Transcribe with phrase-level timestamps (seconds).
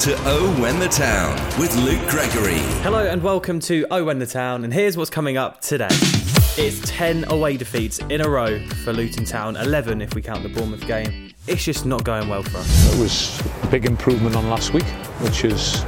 [0.00, 2.60] To Oh When the Town with Luke Gregory.
[2.82, 5.88] Hello and welcome to Oh When the Town, and here's what's coming up today.
[5.90, 10.50] It's 10 away defeats in a row for Luton Town, 11 if we count the
[10.50, 11.32] Bournemouth game.
[11.48, 12.94] It's just not going well for us.
[12.94, 14.86] It was a big improvement on last week,
[15.20, 15.82] which is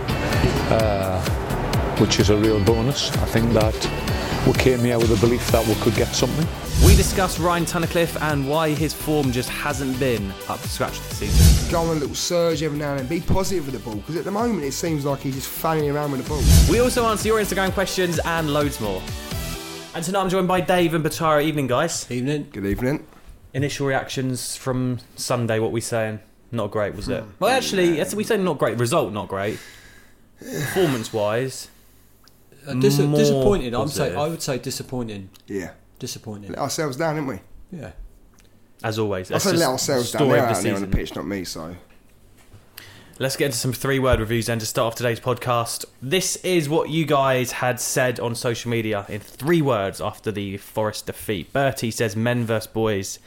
[0.72, 3.12] uh, which is a real bonus.
[3.18, 6.48] I think that we came here with the belief that we could get something.
[6.84, 11.18] We discuss Ryan Tunnicliffe and why his form just hasn't been up to scratch this
[11.18, 11.70] season.
[11.70, 13.06] Go on a little surge every now and then.
[13.06, 15.90] Be positive with the ball because at the moment it seems like he's just fanning
[15.90, 16.42] around with the ball.
[16.70, 19.02] We also answer your Instagram questions and loads more.
[19.94, 21.44] And tonight I'm joined by Dave and Batara.
[21.44, 22.10] Evening, guys.
[22.10, 22.48] Evening.
[22.50, 23.06] Good evening.
[23.52, 26.20] Initial reactions from Sunday, what we saying?
[26.52, 27.22] Not great, was it?
[27.38, 28.78] Well, actually, yes, we say not great.
[28.78, 29.58] Result, not great.
[30.40, 31.68] Performance wise,
[32.66, 33.74] Uh, dis- More disappointed.
[33.74, 34.12] I'm positive.
[34.14, 35.30] say I would say disappointing.
[35.46, 35.70] Yeah.
[36.00, 36.50] Disappointing.
[36.50, 37.38] Let ourselves down, didn't we?
[37.70, 37.92] Yeah.
[38.82, 39.30] as always.
[39.30, 40.20] I said let ourselves down.
[40.22, 40.98] story They're of the out there on the season.
[40.98, 41.76] pitch, not me, so.
[43.18, 45.84] Let's get into some three word reviews then to start off today's podcast.
[46.00, 50.56] This is what you guys had said on social media in three words after the
[50.56, 51.52] Forest defeat.
[51.52, 53.18] Bertie says men versus boys.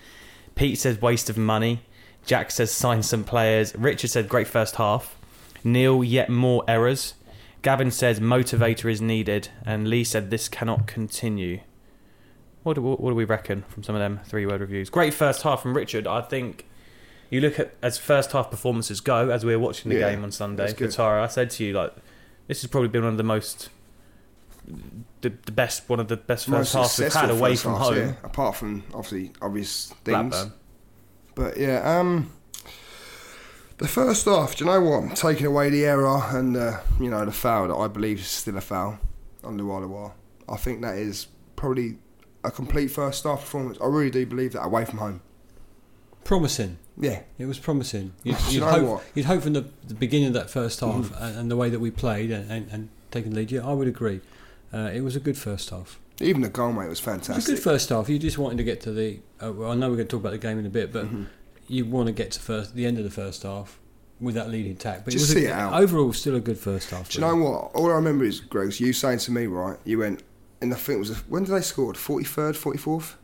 [0.55, 1.81] Pete says waste of money.
[2.25, 3.75] Jack says sign some players.
[3.75, 5.15] Richard said great first half.
[5.63, 7.13] Neil, yet more errors.
[7.61, 9.49] Gavin says motivator is needed.
[9.63, 11.59] And Lee said this cannot continue.
[12.63, 14.89] What do, what do we reckon from some of them three word reviews?
[14.89, 16.07] Great first half from Richard.
[16.07, 16.65] I think
[17.29, 20.23] you look at as first half performances go, as we were watching the Yeah, game
[20.23, 20.71] on Sunday.
[20.73, 21.93] Katara, I said to you like
[22.47, 23.69] this has probably been one of the most
[25.21, 27.97] the, the best one of the best first halves we've had away from halves, home.
[27.97, 30.29] yeah, apart from obviously obvious things.
[30.29, 30.53] Blackburn.
[31.35, 32.31] But yeah, um,
[33.77, 34.55] the first half.
[34.55, 35.15] Do you know what?
[35.17, 38.55] Taking away the error and uh, you know the foul that I believe is still
[38.57, 38.99] a foul
[39.43, 40.13] on LuaLua.
[40.47, 41.97] I think that is probably
[42.43, 43.77] a complete first half performance.
[43.81, 45.21] I really do believe that away from home.
[46.23, 46.77] Promising.
[46.97, 48.13] Yeah, It was promising.
[48.23, 49.01] You'd, you you'd, hope, what?
[49.01, 49.05] Mm.
[49.15, 51.79] you'd hope from the, the beginning of that first half and, and the way that
[51.79, 53.51] we played and, and, and taking the lead.
[53.51, 54.21] Yeah, I would agree.
[54.73, 55.99] Uh, it was a good first half.
[56.21, 57.55] even the goal mate was It was a fantastic.
[57.55, 58.09] good first half.
[58.09, 59.19] You just wanted to get to the.
[59.43, 61.05] Uh, well, I know we're going to talk about the game in a bit, but
[61.05, 61.23] Mm-hmm.
[61.67, 63.79] you want to get to first the end of the first half
[64.21, 65.03] with that lead intact.
[65.05, 65.73] But Just it was see a, it out.
[65.81, 67.09] overall still a good first half.
[67.09, 67.71] Do you know what?
[67.73, 69.77] All I remember is Greg, you saying to me, right?
[69.83, 70.21] You went,
[70.63, 71.93] and I think it was when did they score?
[71.93, 73.17] Forty third, forty fourth,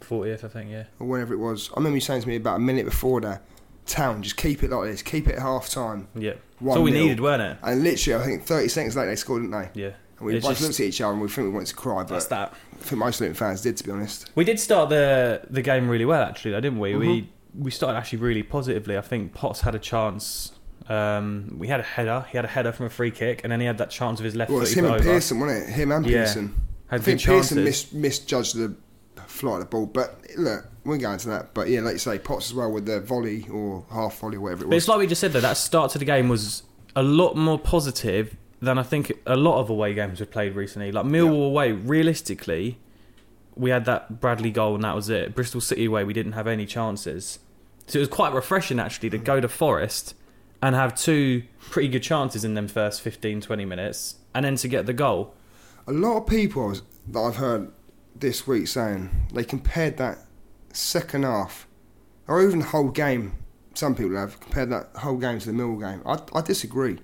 [0.00, 0.84] Fortieth, I think, yeah.
[1.00, 1.70] or whenever it was.
[1.72, 3.42] I remember you saying to me about a minute before that.
[3.86, 5.02] Town, just keep it like this.
[5.02, 6.08] Keep it at half time.
[6.14, 6.32] Yeah.
[6.60, 7.58] That's all we needed, weren't it?
[7.62, 9.80] And literally, I think 30 seconds later they scored, didn't they?
[9.82, 9.90] Yeah.
[10.18, 11.74] And we It's both just- looked at each other and we think we wanted to
[11.74, 12.54] cry, That's but that.
[12.80, 14.30] I think most Luton fans did, to be honest.
[14.34, 16.96] We did start the the game really well, actually, though, didn't we?
[16.96, 17.62] We Mm-hmm.
[17.64, 18.96] we started actually really positively.
[18.96, 20.52] I think Potts had a chance.
[20.88, 22.24] Um, we had a header.
[22.30, 24.24] He had a header from a free kick, and then he had that chance of
[24.24, 24.68] his left Well, foot.
[24.68, 25.04] it's him and over.
[25.04, 25.72] Pearson, wasn't it?
[25.74, 26.24] Him and Yeah.
[26.24, 26.54] Pearson.
[26.88, 28.74] Had I think good Pearson mis- misjudged the
[29.26, 31.54] flight of the ball, but look, we'll go into that.
[31.54, 34.64] But yeah, like you say, Potts as well with the volley or half volley, whatever
[34.64, 34.70] it was.
[34.70, 34.82] But was.
[34.82, 36.62] it's like we just said though, that start to the game was
[36.96, 40.92] a lot more positive than I think a lot of away games we've played recently.
[40.92, 42.78] Like Millwall away, realistically,
[43.56, 45.34] we had that Bradley goal and that was it.
[45.34, 47.38] Bristol City away, we didn't have any chances.
[47.86, 50.14] So it was quite refreshing actually to go to Forest
[50.62, 54.68] and have two pretty good chances in them first 15, 20 minutes and then to
[54.68, 55.34] get the goal.
[55.86, 56.74] A lot of people
[57.08, 57.70] that I've heard
[58.16, 60.18] this week saying they compared that
[60.72, 61.66] second half,
[62.26, 63.32] or even the whole game.
[63.74, 66.00] Some people have compared that whole game to the Millwall game.
[66.06, 66.98] I, I disagree.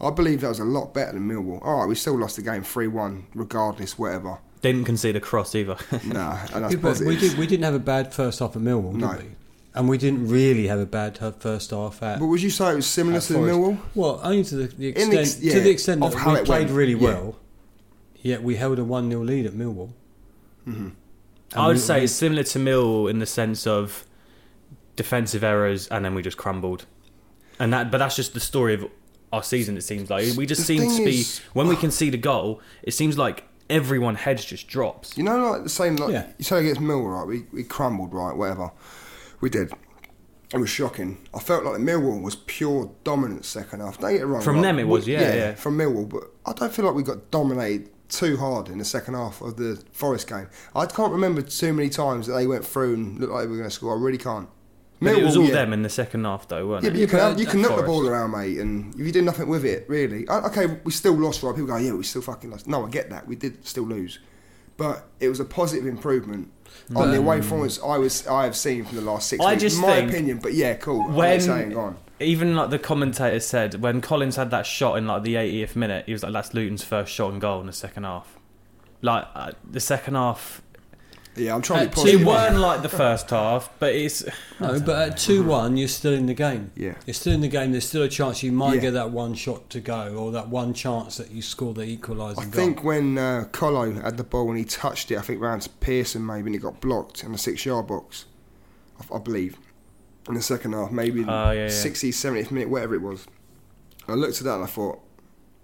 [0.00, 1.64] I believe that was a lot better than Millwall.
[1.64, 4.38] All right, we still lost the game three one, regardless, whatever.
[4.60, 5.76] Didn't concede a cross either.
[6.04, 8.62] no, and that's Yeah, but we, did, we didn't have a bad first half at
[8.62, 9.12] Millwall, No.
[9.14, 9.30] did we?
[9.72, 12.18] And we didn't really have a bad first half at.
[12.18, 13.78] But would you say it was similar to the Millwall?
[13.94, 16.32] Well, only to the, the In extent ex- yeah, to the extent of that how
[16.32, 17.30] we it played went, really yeah.
[18.22, 18.30] Well.
[18.30, 19.92] Yet we held a one 0 lead at Millwall.
[20.66, 20.88] Mm-hmm.
[21.54, 24.04] I would we- say we- it's similar to Mill in the sense of
[24.96, 26.86] defensive errors, and then we just crumbled.
[27.58, 28.86] And that, but that's just the story of
[29.32, 29.76] our season.
[29.76, 32.92] It seems like we just seem to be is- when we concede a goal, it
[32.92, 35.16] seems like everyone heads just drops.
[35.16, 36.26] You know, like the same, like Yeah.
[36.38, 37.26] you say against Millwall, right?
[37.26, 38.36] We, we crumbled, right?
[38.36, 38.70] Whatever.
[39.40, 39.72] We did.
[40.52, 41.18] It was shocking.
[41.32, 43.98] I felt like Millwall was pure dominance second half.
[44.00, 44.42] Don't get it wrong.
[44.42, 45.54] From like, them it was, we- yeah, yeah.
[45.54, 49.14] From Millwall, but I don't feel like we got dominated too hard in the second
[49.14, 50.48] half of the Forest game.
[50.74, 53.56] I can't remember too many times that they went through and looked like they were
[53.56, 53.96] going to score.
[53.96, 54.48] I really can't.
[55.02, 55.54] But it was all yeah.
[55.54, 56.92] them in the second half, though, weren't Yeah, it?
[56.92, 59.48] but you can, you can knock the ball around, mate, and if you do nothing
[59.48, 60.28] with it, really.
[60.28, 61.54] Okay, we still lost, right?
[61.54, 62.68] People go, yeah, we still fucking lost.
[62.68, 63.26] No, I get that.
[63.26, 64.18] We did still lose.
[64.76, 66.50] But it was a positive improvement
[66.90, 66.96] mm.
[66.96, 67.20] on the mm.
[67.20, 69.62] away performance I was I have seen from the last six I weeks.
[69.62, 71.08] just in my think opinion, but yeah, cool.
[71.10, 71.98] When- saying go on.
[72.20, 76.04] Even like the commentator said, when Collins had that shot in like the 80th minute,
[76.06, 78.36] he was like, "That's Luton's first shot and goal in the second half."
[79.02, 80.60] Like uh, the second half,
[81.34, 82.26] Yeah, I'm trying to be Uh, it positive.
[82.26, 84.22] weren't like the first half, but it's
[84.60, 86.70] No, but at two one, you're still in the game.
[86.76, 86.96] Yeah.
[87.06, 87.72] you're still in the game.
[87.72, 88.80] There's still a chance you might Yeah.
[88.80, 92.40] get that one shot to go, or that one chance that you score the equaliser.
[92.40, 92.50] I goal.
[92.52, 95.70] think when uh, Colo had the ball and he touched it, I think round to
[95.70, 98.26] Pearson maybe, and it got blocked in the six yard box,
[99.10, 99.56] I, I believe,
[100.30, 101.66] in the second half, maybe Oh, yeah, yeah.
[101.68, 103.26] 60th, 70th minute, whatever it was.
[104.08, 105.00] I looked at that and I thought,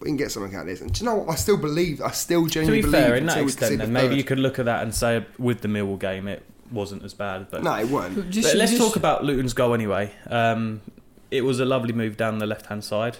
[0.00, 0.80] we can get something out of this.
[0.82, 1.30] And do you know what?
[1.30, 2.92] I still believe, I still genuinely believe.
[2.92, 4.16] to genuinely be believe fair, in that extent, then the maybe third.
[4.18, 7.46] you could look at that and say with the Millwall game, it wasn't as bad.
[7.50, 8.14] But, No, it weren't.
[8.14, 10.12] But just- but let's just- talk about Luton's goal anyway.
[10.28, 10.82] Um,
[11.30, 13.16] it was a lovely move down the left hand side.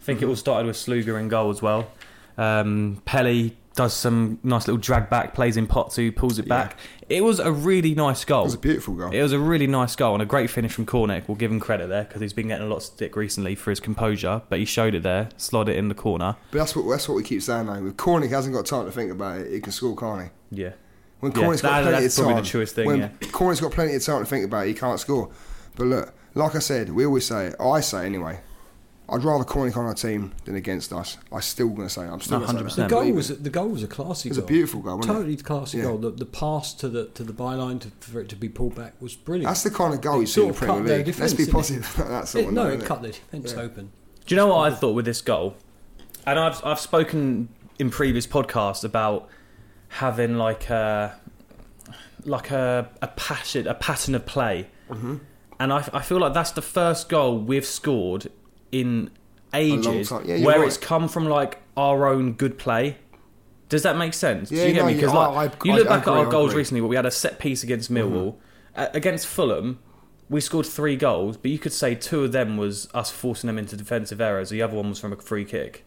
[0.00, 0.30] I think it Mm-hmm.
[0.30, 1.90] all started with Sluga in goal as well.
[2.36, 6.76] Um, Pelly does some nice little drag back, plays in pot two, pulls it back.
[7.08, 8.42] It was a really nice goal.
[8.42, 9.10] It was a beautiful goal.
[9.12, 11.28] It was a really nice goal and a great finish from Cornick.
[11.28, 13.70] We'll give him credit there because he's been getting a lot of stick recently for
[13.70, 16.36] his composure, but he showed it there, slid it in the corner.
[16.50, 17.80] But that's what that's what we keep saying though.
[17.82, 20.62] With Cornick hasn't got time to think about it, he can score, can't he?
[20.62, 20.72] Yeah.
[21.20, 23.08] When Yeah, Cornick's got that- plenty that's of time, probably the truest thing, when yeah.
[23.20, 25.30] Cornick's got plenty of time to think about it, he can't score.
[25.76, 28.40] But look, like I said, we always say, it, I say anyway,
[29.12, 31.18] I'd rather Cornick on our team than against us.
[31.32, 32.76] I'm still going to say, I'm still No, going to say 100%.
[32.76, 32.88] that.
[32.88, 34.28] the goal was the goal was a classy.
[34.28, 35.18] It was a beautiful goal, wasn't it?
[35.18, 35.84] Totally classy Yeah.
[35.84, 35.98] goal.
[35.98, 38.94] The, the pass to the to the byline to, for it to be pulled back
[39.00, 39.48] was brilliant.
[39.50, 41.18] That's the kind of goal you see in the sort of cut Premier their League.
[41.18, 43.60] Let's be positive about that sort It- of no, note, it cut the defence Yeah.
[43.62, 43.92] open.
[44.26, 45.56] Do you know what I thought with this goal?
[46.26, 47.48] And I've I've spoken
[47.78, 49.28] in previous podcasts about
[49.88, 51.16] having like a
[52.24, 55.16] like a a passion a pattern of play, Mm-hmm.
[55.58, 58.30] and I, I feel like that's the first goal we've scored
[58.72, 59.10] in
[59.54, 60.10] ages.
[60.24, 60.66] Yeah, where right.
[60.66, 62.96] it's come from like our own good play.
[63.68, 64.48] Does that make sense?
[64.48, 64.94] Do Yeah, you get no, me?
[64.94, 66.88] Because I- like I- you look I back agree, at our I goals recently, where
[66.88, 68.36] we had a set piece against Millwall.
[68.74, 69.78] A- against Fulham,
[70.28, 73.58] we scored three goals, but you could say two of them was us forcing them
[73.58, 74.50] into defensive errors.
[74.50, 75.84] The other one was from a free kick.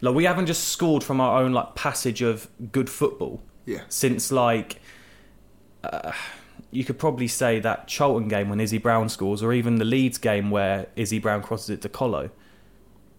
[0.00, 3.80] Like we haven't just scored from our own like passage of good football Yeah.
[3.88, 4.80] since like
[5.82, 6.12] uh,
[6.74, 10.18] you could probably say that Charlton game when Izzy Brown scores, or even the Leeds
[10.18, 12.30] game where Izzy Brown crosses it to Colo.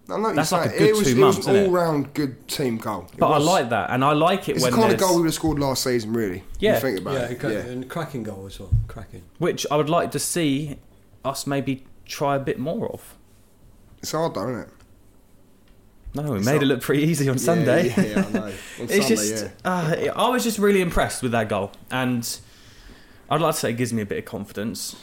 [0.08, 2.14] I know That's you're like a good it was, two it months, was an all-round
[2.14, 3.08] good team goal.
[3.12, 5.16] It But I like that, and I like it It's when the kind of goal
[5.16, 6.44] we would have scored last season, really.
[6.60, 6.76] Yeah.
[6.76, 7.44] You think about Yeah, it.
[7.44, 7.72] it yeah.
[7.72, 8.70] and cracking goal as well.
[8.88, 9.24] Cracking.
[9.40, 10.78] which I would like to see
[11.24, 13.16] us maybe try a bit more of.
[14.04, 14.70] It's hard, though, isn't it?
[16.14, 17.88] No, we It's made not- it look pretty easy on Sunday.
[17.90, 18.44] Yeah, yeah, I know.
[18.46, 18.50] On
[18.80, 19.50] it's Sunday, just, yeah.
[19.66, 22.38] uh, I was just really impressed with that goal, and
[23.30, 24.96] I'd like to say it gives me a bit of confidence.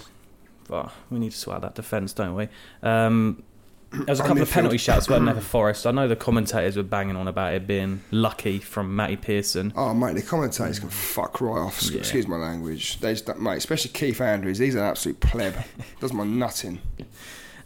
[0.68, 2.48] But we need to sort out that defence, don't we?
[2.82, 3.42] Um,
[3.90, 5.86] there was a couple of penalty shouts, weren't there, for Forest?
[5.86, 9.72] I know the commentators were banging on about it being lucky from Matty Pearson.
[9.76, 11.82] Oh, mate, the commentators can fuck right off.
[11.82, 11.98] Yeah.
[11.98, 13.00] Excuse my language.
[13.00, 14.58] They just, mate, especially Keith Andrews.
[14.58, 15.54] He's an absolute pleb.
[16.00, 16.80] Does my nutting.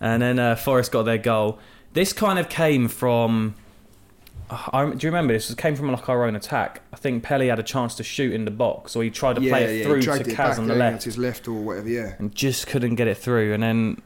[0.01, 1.61] And then uh, Forest got their goal.
[1.93, 3.55] This kind of came from.
[4.49, 5.51] I, do you remember this?
[5.51, 6.83] It came from like our own attack.
[6.93, 9.43] I think Pelly had a chance to shoot in the box, or he tried to
[9.43, 11.03] yeah, play yeah, it he through to it Kaz on the left.
[11.05, 11.89] his left or whatever.
[11.89, 12.15] Yeah.
[12.19, 13.53] and just couldn't get it through.
[13.55, 14.03] And then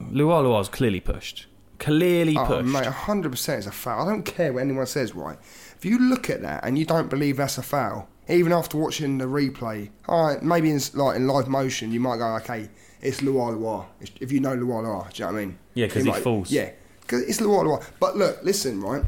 [0.00, 1.46] LuaLua was clearly pushed.
[1.78, 2.68] Clearly Oh, pushed.
[2.72, 4.06] mate, hundred percent is a foul.
[4.08, 5.14] I don't care what anyone says.
[5.14, 5.36] Right?
[5.76, 9.18] If you look at that and you don't believe that's a foul, even after watching
[9.18, 12.70] the replay, all right, maybe in like in live motion, you might go, okay,
[13.02, 13.84] it's Luar.
[14.20, 15.58] If you know Luar, do you know what I mean?
[15.74, 16.50] Yeah, 'cause You he might- falls.
[16.50, 16.70] Yeah,
[17.02, 17.84] because it's Luar.
[18.00, 19.02] But look, listen, right?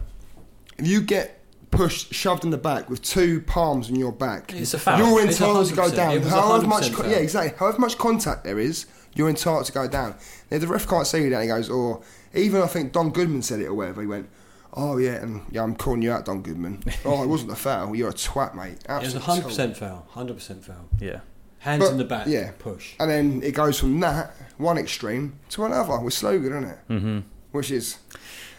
[0.78, 1.40] If you get
[1.71, 4.99] pushed, shoved in the back with two palms on your back, It's a foul.
[4.99, 5.97] You're entitled to go 100%.
[5.97, 6.12] down.
[6.12, 7.06] It was However 100% much, foul.
[7.11, 7.59] yeah, exactly.
[7.59, 10.14] However much contact there is, you're entitled to go down.
[10.50, 11.42] Now, the ref can't see that.
[11.42, 12.02] He goes, or
[12.35, 14.00] even I think Don Goodman said it or whatever.
[14.02, 14.28] He went,
[14.75, 16.83] "Oh yeah, and yeah, I'm calling you out, Don Goodman.
[17.04, 17.95] oh, it wasn't a foul.
[17.97, 18.78] You're a twat, mate.
[18.88, 20.06] It was a hundred percent foul.
[20.11, 20.88] Hundred percent foul.
[21.00, 21.21] yeah.
[21.61, 22.26] Hands But, in the back.
[22.28, 22.52] yeah.
[22.59, 22.92] Push.
[23.00, 26.78] And then it goes from that one extreme to another with slogan, isn't it?
[26.90, 27.18] Mm-hmm.
[27.52, 27.97] Which is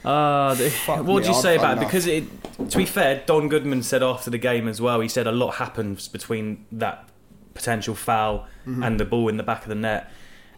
[0.07, 1.81] Uh, Fuck what do you say about it?
[1.81, 2.23] Because it,
[2.69, 4.99] to be fair, Don Goodman said after the game as well.
[5.01, 7.09] He said a lot happens between that
[7.53, 8.83] potential foul Mm-hmm.
[8.83, 10.11] and the ball in the back of the net.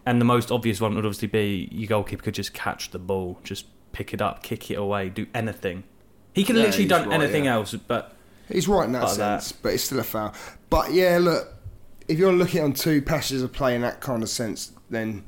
[0.05, 3.39] And the most obvious one would obviously be your goalkeeper could just catch the ball,
[3.43, 5.83] just pick it up, kick it away, do anything.
[6.33, 7.53] He could Yeah, literally done right, anything yeah.
[7.53, 8.15] else, but
[8.51, 9.43] he's right in that Like that.
[9.43, 10.33] sense, but it's still a foul.
[10.71, 11.53] But yeah, look,
[12.07, 15.25] if you're looking on two passages of play in that kind of sense, then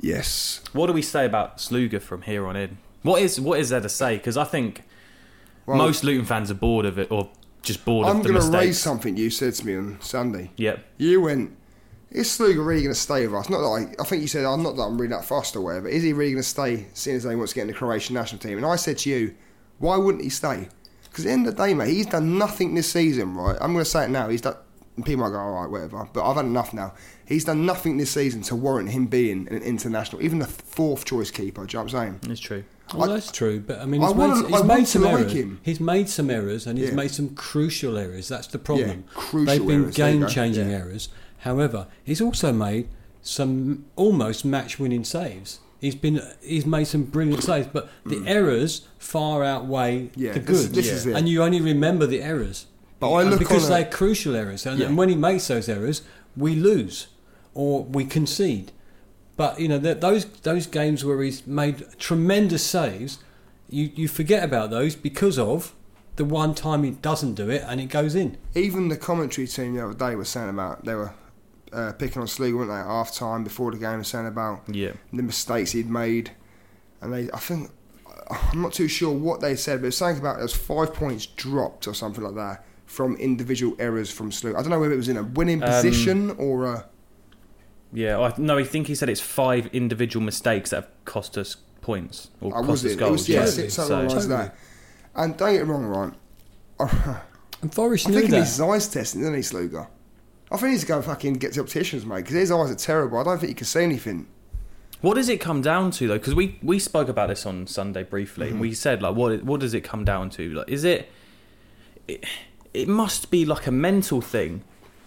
[0.00, 2.78] yes, What do we say about Sluga from here on in?
[3.04, 4.16] What is what is there to say?
[4.16, 4.82] Because I think
[5.66, 7.30] Well, most Luton fans are bored of it, or
[7.62, 10.50] just bored I'm of the going to raise something you said to me on Sunday.
[10.56, 10.84] Yep.
[10.98, 11.56] You went,
[12.10, 13.48] is Sluga really going to stay with us?
[13.50, 15.60] Not that I, I think you said I'm not that I'm really that fast or
[15.60, 15.88] whatever.
[15.88, 18.14] Is he really going to stay, seeing as he wants to get in the Croatian
[18.14, 18.56] national team?
[18.56, 19.34] And I said to you,
[19.78, 20.68] why wouldn't he stay?
[21.04, 23.56] Because at the end of the day, mate, he's done nothing this season, right?
[23.60, 24.28] I'm going to say it now.
[24.28, 24.56] He's done.
[25.04, 26.08] People might go, all right, whatever.
[26.12, 26.94] But I've had enough now.
[27.26, 31.32] He's done nothing this season to warrant him being an international, even a fourth choice
[31.32, 31.66] keeper.
[31.66, 32.32] Do you know what I'm saying?
[32.32, 32.64] It's true.
[32.92, 35.04] Well, I- that's true, but I mean, I he's wanna- made, I he's made some
[35.06, 35.32] errors.
[35.62, 36.94] He's made some errors, and he's Yeah.
[36.94, 38.28] made some crucial errors.
[38.28, 39.04] That's the problem.
[39.14, 40.76] crucial They've been errors, there you go, game-changing yeah.
[40.76, 41.08] errors.
[41.38, 42.88] However, he's also made
[43.22, 45.60] some almost match-winning saves.
[45.80, 50.10] He's been he's made some brilliant saves, but the errors far outweigh Mm.
[50.16, 50.74] Yeah, the this- good.
[50.74, 51.14] this is it.
[51.16, 52.66] and you only remember the errors.
[53.00, 54.86] But I look because they're crucial errors, and, Yeah.
[54.86, 56.02] and when he makes those errors,
[56.36, 57.08] we lose
[57.54, 58.72] or we concede.
[59.36, 63.18] But you know th those those games where he's made tremendous saves,
[63.68, 65.74] you you forget about those because of
[66.16, 68.36] the one time he doesn't do it and it goes in.
[68.54, 71.12] Even the commentary team the other day was saying about they were
[71.72, 72.76] uh, picking on Sluga, weren't they?
[72.76, 74.92] At half time before the game, and saying about Yeah.
[75.12, 76.30] the mistakes he'd made,
[77.00, 77.70] and they, I think,
[78.30, 80.94] I'm not too sure what they said, but it was something about there was five
[80.94, 84.56] points dropped or something like that from individual errors from Sluga.
[84.56, 86.86] I don't know whether it was in a winning Um, position or a.
[87.94, 88.18] Yeah.
[88.20, 92.30] I, no, I think he said it's five individual mistakes that have cost us points
[92.40, 92.94] or I cost was us it?
[92.94, 93.10] It goals.
[93.12, 93.56] was yeah, Totally.
[93.56, 94.48] six something along the lines of Totally.
[94.48, 94.56] that.
[95.22, 96.12] And don't get me wrong, right?
[96.80, 97.20] I
[97.62, 98.36] And Forest think knew he that.
[98.38, 99.86] needs his eyes testing, doesn't he, Sluga?
[100.50, 102.74] I think he needs to go fucking get to opticians, mate, because his eyes are
[102.74, 103.18] terrible.
[103.18, 104.26] I don't think he can see anything.
[105.00, 106.18] What does it come down to though?
[106.18, 108.74] Because we, we spoke about this on Sunday briefly, and we Mm-hmm.
[108.74, 110.52] said like, what what does it come down to?
[110.52, 111.10] Like, is it?
[112.08, 112.24] It,
[112.74, 114.62] it must be like a mental thing.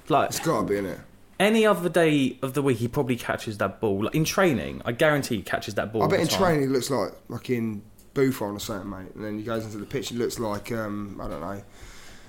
[0.09, 0.99] Like It's got to be in it.
[1.39, 4.03] Any other day of the week, he probably catches that ball.
[4.05, 6.03] Like in training, I guarantee he catches that ball.
[6.03, 6.39] I bet in time.
[6.41, 7.81] training he looks like fucking
[8.13, 9.13] Buffon or something, mate.
[9.15, 11.61] And then he goes into the pitch and looks like um, I don't know,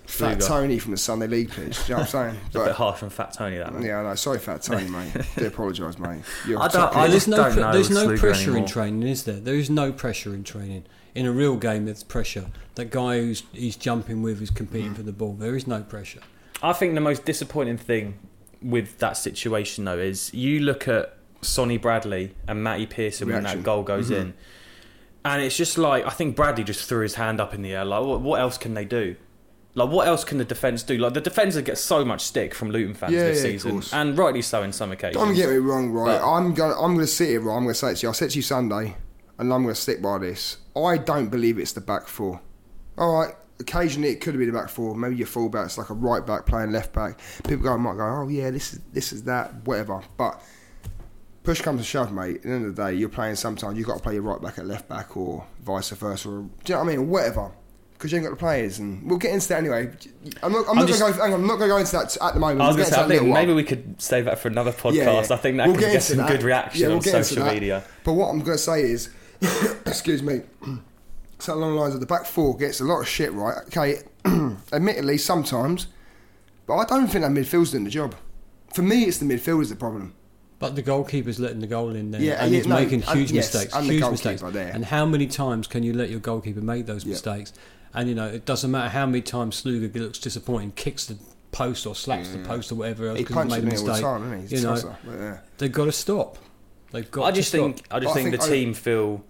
[0.06, 1.76] Fat Tony from the Sunday League pitch.
[1.86, 2.40] Do you know what I'm saying?
[2.46, 3.58] It's a bit harsh on Fat Tony.
[3.58, 3.82] That man.
[3.82, 4.14] yeah, I know.
[4.14, 5.12] Sorry, Fat Tony, mate.
[5.36, 6.22] do apologise, mate.
[6.46, 8.58] You're I a don't- I there's no don't know there's no pressure anymore.
[8.58, 9.40] in training, is there?
[9.40, 10.84] There is no pressure in training.
[11.14, 12.46] In a real game, there's pressure.
[12.76, 14.56] That guy who's he's jumping with is Mm.
[14.56, 15.32] competing for the ball.
[15.34, 16.20] There is no pressure.
[16.62, 18.18] I think the most disappointing thing
[18.62, 23.62] with that situation though is you look at Sonny Bradley and Matty Pearson when that
[23.62, 24.20] goal goes mm-hmm.
[24.20, 24.34] in,
[25.24, 27.84] and it's just like I think Bradley just threw his hand up in the air.
[27.84, 29.16] Like, what, what else can they do?
[29.74, 30.98] Like, what else can the defence do?
[30.98, 34.18] Like, the defence get so much stick from Luton fans Yeah, this yeah, season, and
[34.18, 35.22] rightly so in some occasions.
[35.22, 36.18] Don't get me wrong, right?
[36.18, 36.72] But- I'm going.
[36.72, 37.40] I'm going to sit here.
[37.40, 37.54] Right?
[37.54, 38.10] I'm going to say it to you.
[38.10, 38.96] I said to you Sunday,
[39.38, 40.56] and I'm going to stick by this.
[40.76, 42.40] I don't believe it's the back four.
[42.96, 43.34] All right.
[43.60, 44.94] Occasionally, it could be the back four.
[44.94, 47.18] Maybe your full fullback's like a right back playing left back.
[47.44, 50.00] People go might go, oh yeah, this is this is that, whatever.
[50.16, 50.40] But
[51.42, 52.36] push comes to shove, mate.
[52.36, 53.34] At the end of the day, you're playing.
[53.36, 56.28] Sometimes you've got to play your right back at left back, or vice versa.
[56.28, 57.08] Or, do you know what I mean?
[57.08, 57.50] Whatever.
[57.94, 59.90] Because you ain't got the players, and we'll get into that anyway.
[60.40, 60.66] I'm not.
[60.66, 61.24] I'm, I'm not just- going to go.
[61.24, 62.60] I'm not going to go into that at the moment.
[62.60, 64.26] I was going to say, I into that in a think maybe we could save
[64.26, 64.94] that for another podcast.
[64.94, 65.18] Yeah, yeah.
[65.18, 66.28] I think that We'll could get get some that.
[66.28, 67.82] good reaction Yeah, we'll on social media.
[68.04, 69.10] But what I'm going to say is,
[69.84, 70.42] excuse me,
[71.38, 73.56] something along the lines of the back four gets a lot of shit right.
[73.68, 74.02] Okay,
[74.72, 75.86] admittedly sometimes,
[76.66, 78.14] but I don't think that midfield's doing the job.
[78.74, 80.14] For me, it's the midfielders the problem.
[80.58, 83.30] But the goalkeeper's letting the goal in there, Yeah, and he's no, making and- huge
[83.30, 83.74] yes, mistakes.
[83.74, 84.52] and huge goalkeeper mistakes.
[84.52, 84.72] there.
[84.74, 87.10] And how many times can you let your goalkeeper make those Yeah.
[87.12, 87.52] mistakes?
[87.94, 91.16] And you know, it doesn't matter how many times Sluga looks disappointing, kicks the
[91.52, 93.88] post or slaps the post or whatever else because he's made a me all the
[93.92, 94.04] mistake.
[94.04, 94.56] time, he?
[94.56, 95.38] You know, yeah.
[95.58, 96.38] they've got to stop.
[96.90, 97.24] They've got.
[97.26, 97.94] I just to think Stop.
[97.96, 99.24] I just I think, think the I- team feel.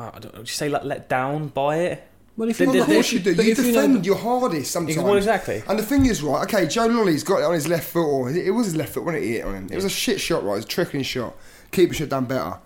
[0.00, 2.04] Uh, I don't, would you say like let down by it?
[2.36, 3.36] Well, if you're they- on Of the course you do.
[3.36, 4.96] but You know defend your hardest sometimes.
[4.98, 5.62] Well, exactly.
[5.68, 8.30] And the thing is, right, okay, Joe Lolley's got it on his left foot, or
[8.30, 9.26] it was his left foot, wasn't it?
[9.26, 9.68] He hit on him.
[9.70, 10.52] It was a shit shot, right?
[10.52, 11.36] It was a trickling shot.
[11.70, 12.58] Keeper should have done better.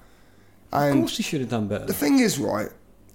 [0.73, 1.87] Of course, he should have done better.
[1.87, 2.69] the thing is, right,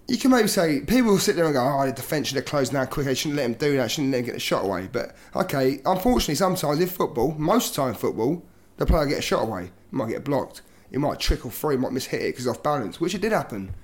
[0.07, 2.45] you can maybe say, people will sit there and go, oh, the defence should have
[2.45, 4.63] closed down quick, they shouldn't let him do that, shouldn't let him get the shot
[4.65, 4.89] away.
[4.91, 8.43] But, okay, unfortunately, sometimes in football, most of the time in football,
[8.77, 9.71] the player get a shot away.
[9.91, 10.61] He might get blocked.
[10.89, 13.31] He might trickle through, he might miss hit it because off balance, which it did
[13.33, 13.75] happen.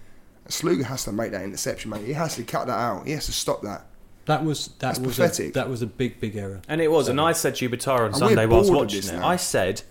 [0.46, 2.06] And Sluga has to make that interception, mate.
[2.06, 3.06] He has to cut that out.
[3.06, 3.86] He has to stop that.
[4.26, 5.50] That was that That's was pathetic.
[5.50, 6.62] A, that was a big big error.
[6.68, 9.14] And it was, and I said to you, Batara on Sunday we're whilst watching it.
[9.20, 9.28] now.
[9.28, 9.84] I said,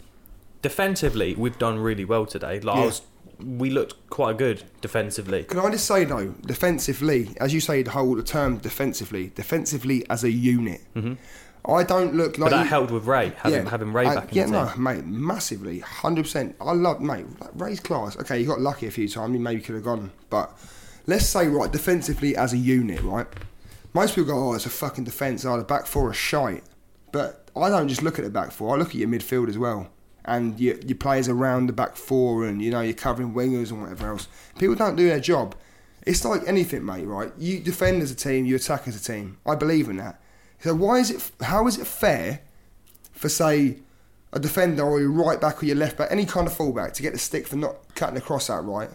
[0.62, 2.60] defensively, we've done really well today.
[2.60, 2.86] Like I Yeah.
[2.86, 3.02] was,
[3.44, 5.44] we looked quite good defensively.
[5.44, 10.04] Can I just say though, defensively, as you say, the whole the term defensively, defensively
[10.10, 11.14] as a unit, mm-hmm.
[11.66, 14.36] I don't look But like that you- helped with Rea, having, having Rea back in
[14.36, 16.56] yeah, no, mate, massively, hundred percent.
[16.60, 18.18] I love, mate, Ray's class.
[18.18, 19.32] Okay, you got lucky a few times.
[19.32, 20.52] You maybe could have gone, but
[21.06, 23.26] let's say right defensively as a unit, right.
[23.94, 25.44] Most people go, oh, it's a fucking defence.
[25.44, 26.64] Oh, the back four are shite.
[27.12, 28.74] But I don't just look at the back four.
[28.74, 29.88] I look at your midfield as well,
[30.24, 33.80] and your your players around the back four, and you know you're covering wingers and
[33.80, 34.28] whatever else.
[34.58, 35.54] People don't do their job.
[36.06, 37.06] It's like anything, mate.
[37.06, 37.32] Right?
[37.38, 39.38] You defend as a team, you attack as a team.
[39.46, 40.20] I believe in that.
[40.64, 41.30] So why is it?
[41.42, 42.40] How is it fair
[43.12, 43.76] for say
[44.32, 47.02] a defender or your right back or your left back, any kind of fullback, to
[47.02, 48.88] get the stick for not cutting the cross out right.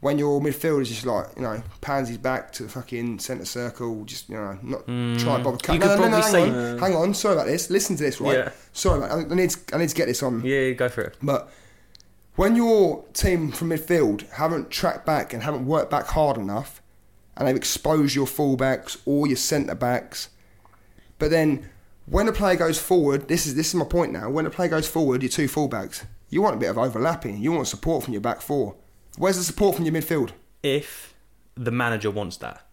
[0.00, 4.02] When your midfielder's is just like, you know, pansies back to the fucking centre circle,
[4.06, 5.42] just, you know, not try and hmm.
[5.42, 5.82] bother cutting.
[5.82, 7.68] No, no, no, hang on, hang on, sorry about this.
[7.68, 8.38] Listen to this, right?
[8.38, 8.52] Yeah.
[8.72, 9.02] Sorry.
[9.02, 10.42] I I need, to, I need to get this on.
[10.42, 11.18] Yeah, go for it.
[11.22, 11.52] But
[12.36, 16.80] when your team from midfield haven't tracked back and haven't worked back hard enough,
[17.36, 20.30] and they've exposed your fullbacks or your centre backs,
[21.20, 21.68] but then
[22.06, 24.28] when a player goes forward, this is this is my point now.
[24.28, 27.38] When a player goes forward, your two fullbacks, you want a bit of overlapping.
[27.38, 28.74] You want support from your back four.
[29.16, 30.30] Where's the support from your midfield?
[30.62, 31.14] If
[31.54, 32.66] the manager wants that.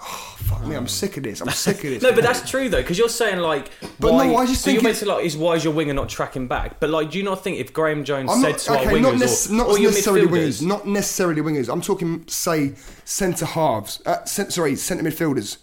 [0.00, 1.40] Oh, Fuck me, I'm sick of this.
[1.40, 2.02] I'm sick of this.
[2.02, 3.70] No, but that's true though, because you're saying like,
[4.00, 5.94] But why, no, I just so think you're basically like, is why is your winger
[5.94, 6.80] not tracking back?
[6.80, 9.00] But like, do you not think if Graeme Jones I'm said not, to our okay,
[9.00, 11.72] not, nec- or, not or necessarily wingers, not necessarily wingers.
[11.72, 14.02] I'm talking, say, centre halves.
[14.04, 15.58] Uh, sorry, centre midfielders.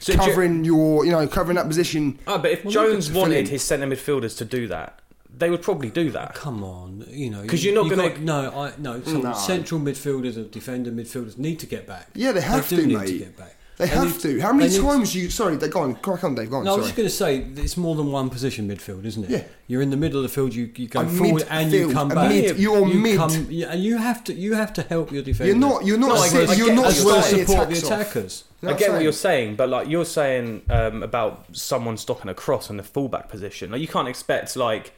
[0.00, 2.18] So do you- covering your, you know, covering that position.
[2.26, 4.98] Oh, but if Well, Jones wanted his centre midfielders to do that,
[5.38, 6.34] they would probably do that.
[6.34, 9.00] Come on, you know, 'Cause you- you're not you gonna- no, I no.
[9.04, 9.22] So mm.
[9.22, 9.32] No.
[9.34, 12.08] central midfielders or defender midfielders need to get back.
[12.14, 13.06] Yeah, they have do to, need mate.
[13.06, 13.56] to get back.
[13.80, 14.40] They, have need- to.
[14.40, 15.30] How many they need- times you?
[15.30, 15.94] Sorry, they go on.
[15.96, 16.50] Crack on, Dave.
[16.50, 16.64] Go on.
[16.64, 19.30] No, I was just going to say it's more than one position midfield, isn't it?
[19.30, 19.44] Yeah.
[19.66, 20.54] You're in the middle of the field.
[20.54, 22.28] You, you go A forward and you come back.
[22.28, 23.16] mid- you're you mid.
[23.16, 25.54] Come, and you have to you have to help your defenders.
[25.54, 25.84] You're not.
[25.84, 26.08] You're not.
[26.08, 28.44] No, I sit- get- I you're get- not as well as support the attacks attackers.
[28.62, 29.46] You know I get what you're saying?
[29.46, 33.70] saying, but like you're saying um, about someone stopping a cross in the fullback position.
[33.70, 34.92] Like you can't expect like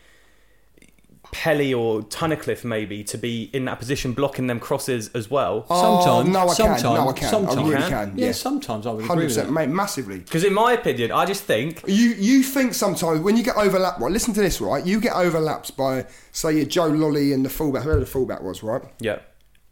[1.32, 5.66] Pelly or Tunnicliffe maybe to be in that position blocking them crosses as well.
[5.70, 6.94] Oh, Sometimes, no, I sometimes, can.
[6.94, 7.28] No, I can.
[7.30, 7.56] Sometimes.
[7.58, 7.90] I really Can?
[8.10, 8.18] can.
[8.18, 9.40] Yeah, Yeah, sometimes I would agree hundred with that.
[9.46, 9.68] percent, mate.
[9.74, 10.18] Massively.
[10.18, 14.00] Because in my opinion, I just think You you think sometimes when you get overlapped,
[14.00, 14.12] right?
[14.12, 14.84] Listen to this, right?
[14.86, 18.62] You get overlapped by say your Joe Lolley and the fullback, whoever the fullback was,
[18.62, 18.82] right?
[19.00, 19.18] yeah.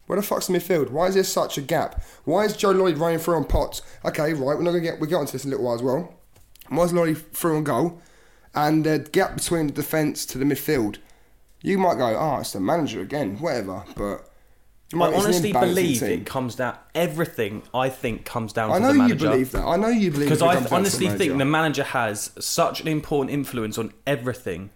[0.06, 0.90] Where the fuck's the midfield?
[0.90, 2.02] Why is there such a gap?
[2.24, 3.80] Why is Joe Lloyd running through on Potts?
[4.04, 5.82] Okay, right, we're not gonna get we'll get onto this in a little while as
[5.82, 6.14] well.
[6.68, 8.00] Why is Lloyd through on goal?
[8.54, 10.96] And the gap between the defence to the midfield.
[11.62, 14.26] You might go, oh, it's the manager again, whatever, but
[14.94, 16.08] I honestly the believe team.
[16.20, 16.76] it comes down.
[16.94, 19.30] Everything I think comes down I to know the you manager.
[19.30, 19.64] believe that.
[19.64, 21.84] I know you believe because I honestly the think the manager.
[21.84, 24.70] has such an important influence on everything,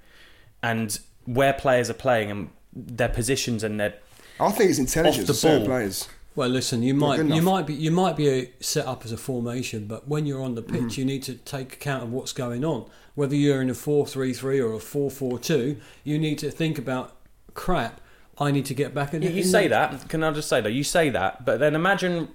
[0.62, 3.94] and where players are playing and their positions and their.
[4.38, 5.66] I think it's intelligence off the ball.
[5.66, 6.08] players.
[6.36, 9.16] Well, listen, you might you might be you might be a, set up as a
[9.16, 11.00] formation, but when you're on the pitch, Mm-hmm.
[11.00, 12.86] you need to take account of what's going on.
[13.14, 17.14] Whether you're in a four-three-three or a four-four-two, you need to think about
[17.54, 18.00] crap.
[18.36, 19.22] I need to get back in.
[19.22, 20.08] You, you in say the- that.
[20.08, 22.28] Can I just say that you say that, but then imagine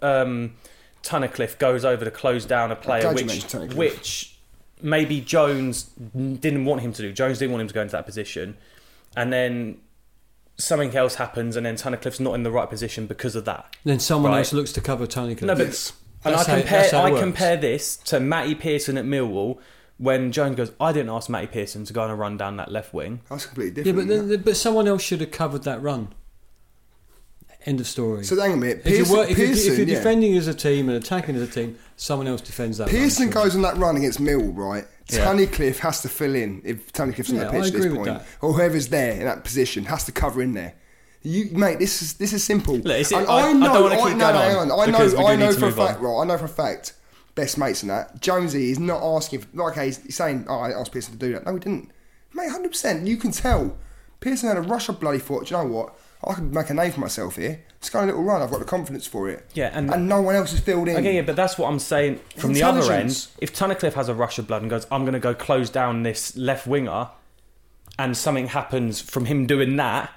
[0.00, 0.54] um,
[1.02, 3.42] Tunnicliffe goes over to close down a player which
[3.74, 4.38] which
[4.80, 5.84] maybe Jones
[6.14, 7.12] didn't want him to do.
[7.12, 8.56] Jones didn't want him to go into that position,
[9.16, 9.78] and then
[10.60, 13.74] something else happens, and then Tunnicliffe's not in the right position because of that.
[13.84, 14.38] Then someone Right.
[14.38, 15.36] else looks to cover Tony.
[15.40, 15.92] No, but Yes.
[16.24, 17.20] and I That's how- compare that's how I works.
[17.22, 19.58] compare this to Matty Pearson at Millwall
[19.98, 22.70] when Jones goes, I didn't ask Matty Pearson to go on a run down that
[22.70, 23.20] left wing.
[23.28, 23.86] That's completely different.
[23.86, 24.08] yeah, different.
[24.08, 26.08] but isn't then, but someone else should have covered that run.
[27.66, 28.24] End of story.
[28.24, 28.78] so hang on a minute.
[28.78, 29.94] if, Pearson, you work, if, you, Pearson, if you're yeah.
[29.96, 32.88] defending as a team and attacking as a team, someone else defends that.
[32.88, 34.86] Pearson run, goes on that run against Mill, right?
[35.14, 35.24] Yeah.
[35.26, 38.22] Tunnicliffe has to fill in if Tunnicliffe's on Yeah, that pitch I at this point,
[38.40, 40.74] or whoever's there in that position has to cover in there.
[41.22, 42.74] You, mate, this is this is simple.
[42.76, 44.88] Look, it's- And I- I don't wanna keep no, going no, on on.
[44.88, 45.86] I know, I know for a move on.
[45.88, 46.20] fact, right?
[46.22, 46.94] I know for a fact,
[47.34, 48.20] best mates and that.
[48.22, 49.40] Jonesy is not asking.
[49.40, 51.58] For, like, okay, he's he's saying, "Oh, I asked Pearson to do that." No, he
[51.60, 51.90] didn't.
[52.32, 53.06] Mate, hundred percent.
[53.06, 53.76] You can tell.
[54.20, 55.46] Pearson had a rush of bloody thought.
[55.46, 55.94] Do you know what?
[56.26, 57.60] I could make a name for myself here.
[57.94, 58.40] A little run.
[58.42, 59.48] I've got the confidence for it.
[59.54, 60.96] Yeah, and- and no one else is filled in.
[60.98, 63.26] Okay, yeah, but that's what I'm saying from the other end.
[63.38, 66.02] If Tunnicliffe has a rush of blood and goes, I'm going to go close down
[66.02, 67.08] this left winger,
[67.98, 70.12] and something happens from him doing that,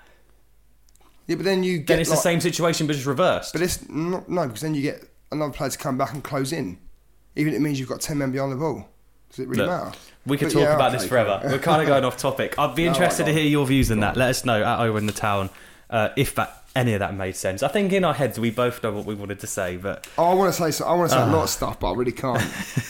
[1.25, 3.53] Yeah, but then you get then it's like, the same situation but just reversed.
[3.53, 6.51] But it's not, no, because then you get another player to come back and close
[6.51, 6.77] in,
[7.37, 8.87] even if it means you've got ten men behind the ball.
[9.29, 9.91] Does it really Look, matter?
[10.27, 11.39] we could But talk yeah, about okay, this forever.
[11.45, 12.59] We're kind of going off topic.
[12.59, 14.15] I'd be No, interested to hear your views on that.
[14.17, 15.49] Let us know at Owen the Town
[15.89, 17.61] uh, if that any of that made sense.
[17.61, 20.31] I think in our heads we both know what we wanted to say, but Oh,
[20.31, 20.85] I want to say so.
[20.85, 21.31] I want to say a Ah.
[21.31, 22.41] lot of stuff, but I really can't.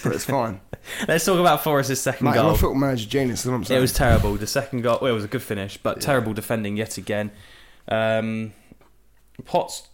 [0.04, 0.62] but it's fine.
[1.08, 2.52] let's talk about Forest's second Mate, I'm goal.
[2.52, 3.44] a football manager genius.
[3.44, 3.78] That's what I'm saying.
[3.78, 4.36] It was terrible.
[4.36, 7.32] The second goal, well, it was a good finish, but terrible defending yet again.
[7.90, 8.54] Um,
[9.46, 9.88] Potts,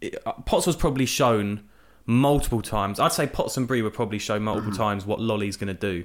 [0.00, 1.64] it- uh, Potts was probably shown
[2.06, 3.00] multiple times.
[3.00, 4.80] I'd say Potts and Bree were probably shown multiple Mm-hmm.
[4.82, 6.04] times what Lolley's going to do.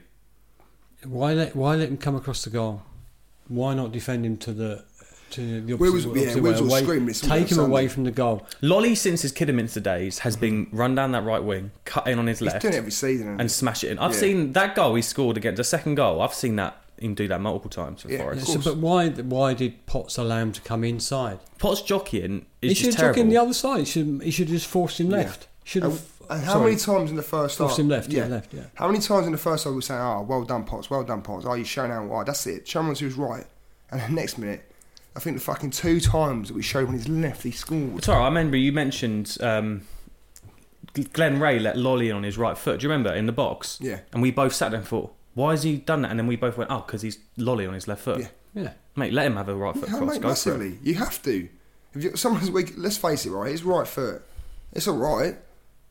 [1.06, 2.82] Why let Why let him come across the goal?
[3.48, 4.84] Why not defend him to the
[5.32, 6.84] to the opposite, We was- yeah, opposite we way was away?
[6.84, 7.64] screaming Take him Sunday.
[7.72, 8.46] away from the goal.
[8.62, 10.42] Lolley, since his Kidderminster days, has mm.
[10.42, 12.92] been run down that right wing, cut in on his He's left, doing it every
[12.92, 13.40] season.
[13.40, 14.00] and smash it in.
[14.00, 14.20] I've Yeah.
[14.20, 16.22] seen that goal he scored against the second goal.
[16.22, 18.18] I've seen that him do that multiple times for Yeah.
[18.24, 18.48] Forest.
[18.48, 21.40] So, but why Why did Potts allow him to come inside?
[21.60, 23.22] Potts jockeying He should just have took terrible.
[23.22, 23.80] him the other side.
[23.82, 25.18] He should He should have just forced him Yeah.
[25.18, 25.48] left.
[25.64, 26.72] Should have And how Sorry.
[26.72, 27.68] many times in the first half?
[27.68, 28.64] Crossed him left, yeah, left, yeah.
[28.74, 31.04] How many times in the first half we say, saying, "Oh, well done, Potts, well
[31.04, 31.46] done, Potts.
[31.48, 32.26] Oh, you shown out wide.
[32.26, 32.68] That's it.
[32.68, 33.46] Show him he was right."
[33.92, 34.70] And the next minute,
[35.18, 38.04] I think the fucking two times that we showed when he's left, he scored.
[38.04, 39.82] Sorry, I remember you mentioned um,
[41.14, 42.80] Glen Rea let Lolley on his right foot.
[42.80, 43.78] Do you remember in the box?
[43.82, 44.00] Yeah.
[44.14, 46.12] And we both sat there and thought, why has he done that?
[46.12, 48.20] And then we both went, oh, because he's Lolley on his left foot.
[48.22, 48.28] Yeah.
[48.54, 48.74] Yeah.
[48.96, 50.10] Mate, let him have a right foot Yeah, cross.
[50.10, 50.30] mate, Go for it.
[50.30, 50.80] massively.
[50.82, 51.50] You have to.
[51.94, 53.52] If you, someone's weak, let's face it, right?
[53.52, 54.24] His right foot,
[54.74, 55.36] it's all right,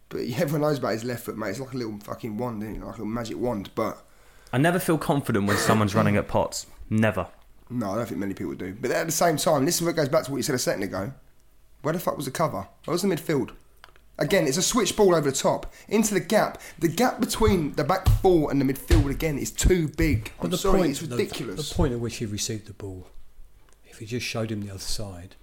[0.08, 1.50] but everyone knows about his left foot, mate.
[1.50, 2.84] It's like a little fucking wand, isn't it?
[2.84, 3.70] like a magic wand.
[3.74, 4.04] But
[4.52, 6.66] I never feel confident when someone's running at Potts.
[6.90, 7.28] Never.
[7.70, 8.76] No, I don't think many people do.
[8.81, 10.59] But at the same time, this is what goes back to what you said a
[10.59, 11.12] second ago.
[11.83, 12.66] Where the fuck was the cover?
[12.85, 13.50] Where was the midfield?
[14.18, 16.61] Again, it's a switch ball over the top into the gap.
[16.79, 20.33] The gap between the back four and the midfield again is too big.
[20.40, 21.68] I'm the sorry, point, it's the- ridiculous.
[21.68, 23.07] The, point at which he received the ball,
[23.85, 25.37] if he just showed him the other side,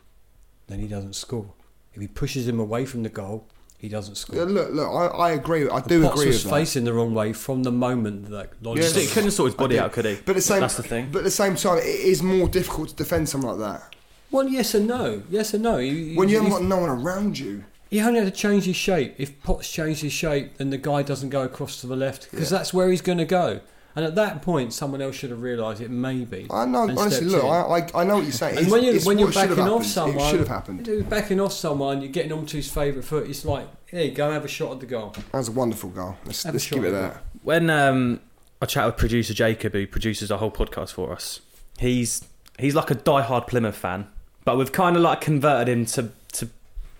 [0.67, 1.53] then he doesn't score.
[1.93, 3.47] If he pushes him away from the goal,
[3.83, 4.37] he doesn't score.
[4.37, 5.63] Yeah, look, look, I, I agree.
[5.69, 6.49] I do Potts agree was with that.
[6.51, 9.77] facing the wrong way from the moment that Lolley Yeah, he couldn't sort his body
[9.77, 10.15] out, could he?
[10.25, 11.09] But at the same, That's the thing.
[11.11, 13.93] But at the same time, it is more difficult to defend something like that
[14.31, 15.23] Well, yes and no.
[15.29, 15.79] Yes and no.
[15.79, 17.65] You- when you you- haven't got no one around you.
[17.89, 19.15] He only had to change his shape.
[19.17, 22.51] If Potts changed his shape, then the guy doesn't go across to the left because
[22.51, 22.57] Yeah.
[22.59, 23.59] that's where he's going to go.
[23.95, 27.27] And at that point, someone else should have realised it may I know, honestly.
[27.27, 27.43] Look.
[27.43, 28.57] I, I, I know what you're saying.
[28.57, 29.85] And It's- when, you, it's when you're backing off happened.
[29.85, 30.87] someone, it should have happened.
[30.87, 33.29] You're backing off someone, you're getting onto his favourite foot.
[33.29, 35.11] It's like, hey, go have a shot at the goal.
[35.31, 36.17] That was a wonderful goal.
[36.25, 37.23] Let's, let's give it at that.
[37.43, 38.19] When um,
[38.61, 41.41] I chat with producer Jacob, who produces our whole podcast for us,
[41.77, 42.23] he's
[42.57, 44.07] he's like a die-hard Plymouth fan,
[44.45, 46.49] but we've kind of like converted him to to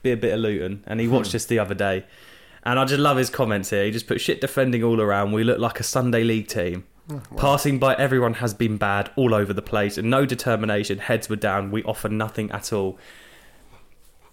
[0.04, 2.06] be a bit of Luton, and he watched this the other day,
[2.66, 3.86] and I just love his comments here.
[3.86, 5.32] He just put shit defending all around.
[5.32, 6.86] We look like a Sunday league team.
[7.10, 11.00] Mm, Passing by everyone has been bad all over the place, and no determination.
[11.00, 11.72] Heads were down.
[11.72, 12.98] We offer nothing at all.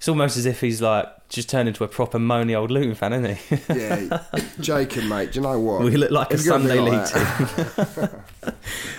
[0.00, 3.12] It's almost as if he's like just turned into a proper moany old Luton fan,
[3.12, 3.58] isn't he?
[3.78, 4.22] Yeah,
[4.60, 5.32] Jacob, mate.
[5.32, 5.82] Do you know what?
[5.82, 8.08] We look like a If you're Sunday be league team.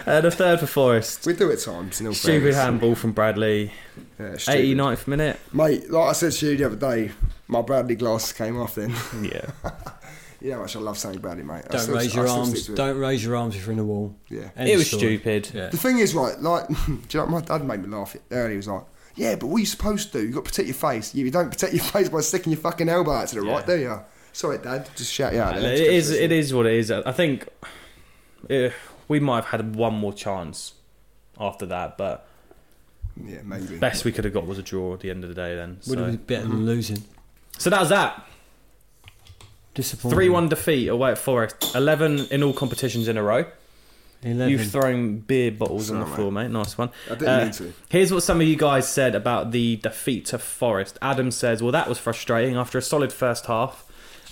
[0.07, 1.25] Uh, and a third for Forest.
[1.27, 2.01] We do it at times.
[2.01, 2.55] In all Stupid fairness.
[2.55, 3.71] handball from Bradley.
[4.19, 4.61] Yeah, stupid.
[4.77, 5.39] 89th minute.
[5.53, 7.11] Mate, like I said to you the other day,
[7.47, 8.75] my Bradley glasses came off.
[8.75, 8.89] Then
[9.21, 9.45] Yeah.
[10.41, 11.65] you know how much I love saying about Bradley, mate.
[11.69, 12.49] Don't still- raise your arms.
[12.51, 12.75] stick to it.
[12.75, 14.15] Don't raise your arms if you're in the wall.
[14.29, 14.49] Yeah.
[14.55, 15.17] End it was story.
[15.17, 15.49] stupid.
[15.53, 15.69] Yeah.
[15.69, 16.73] The thing is, right, like, do
[17.09, 18.51] you know, my dad made me laugh earlier.
[18.51, 18.83] He was like,
[19.15, 20.26] yeah, but what are you supposed to do?
[20.26, 21.13] You've got to protect your face.
[21.15, 23.78] You don't protect your face by sticking your fucking elbow out to the right, do
[23.78, 24.00] you?
[24.34, 24.89] Sorry, Dad.
[24.95, 25.58] Just shout you out.
[25.58, 25.74] it there.
[25.74, 26.10] is.
[26.12, 26.89] It is what it is.
[26.91, 27.47] I think
[28.50, 28.69] eh,
[29.08, 30.74] we might have had one more chance
[31.39, 32.26] after that, but
[33.26, 33.78] Yeah, maybe.
[33.78, 35.56] best we could have got was a draw at the end of the day.
[35.56, 37.04] Then, Would have so, been better than losing.
[37.58, 38.26] so that was that.
[39.74, 40.15] Disappointing.
[40.15, 41.76] Three-one defeat away at Forest.
[41.76, 43.45] Eleven in all competitions in a row.
[44.23, 44.49] 11.
[44.51, 46.51] You've thrown beer bottles on the Sorry, floor, mate.
[46.51, 46.89] Nice one.
[47.10, 47.73] I didn't Uh, mean to.
[47.89, 50.97] Here's what some of you guys said about the defeat to Forest.
[51.01, 52.55] Adam says, "Well, that was frustrating.
[52.55, 53.84] After a solid first half,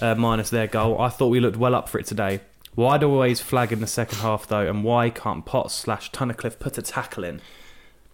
[0.02, 2.42] uh, minus their goal, I thought we looked well up for it today.
[2.76, 4.68] Why do we always flag in the second half though?
[4.68, 7.42] And why can't Potts slash Tunnicliffe put a tackle in?"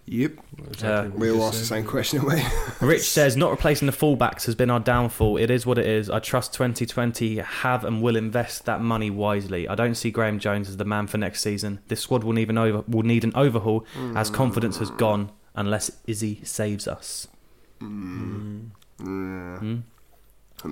[0.07, 0.33] Yep.
[0.83, 2.35] Uh, We all asked the same question, haven't
[2.81, 2.87] we?
[2.87, 5.37] Rich says, "Not replacing the fullbacks has been our downfall.
[5.37, 6.11] It is what it is.
[6.11, 9.67] I trust 2020 have and will invest that money wisely.
[9.67, 11.79] I don't see Graeme Jones as the man for next season.
[11.87, 13.83] This squad will need an over will need an overhaul
[14.15, 17.27] as confidence has gone unless Izzy saves us."
[17.79, 18.73] An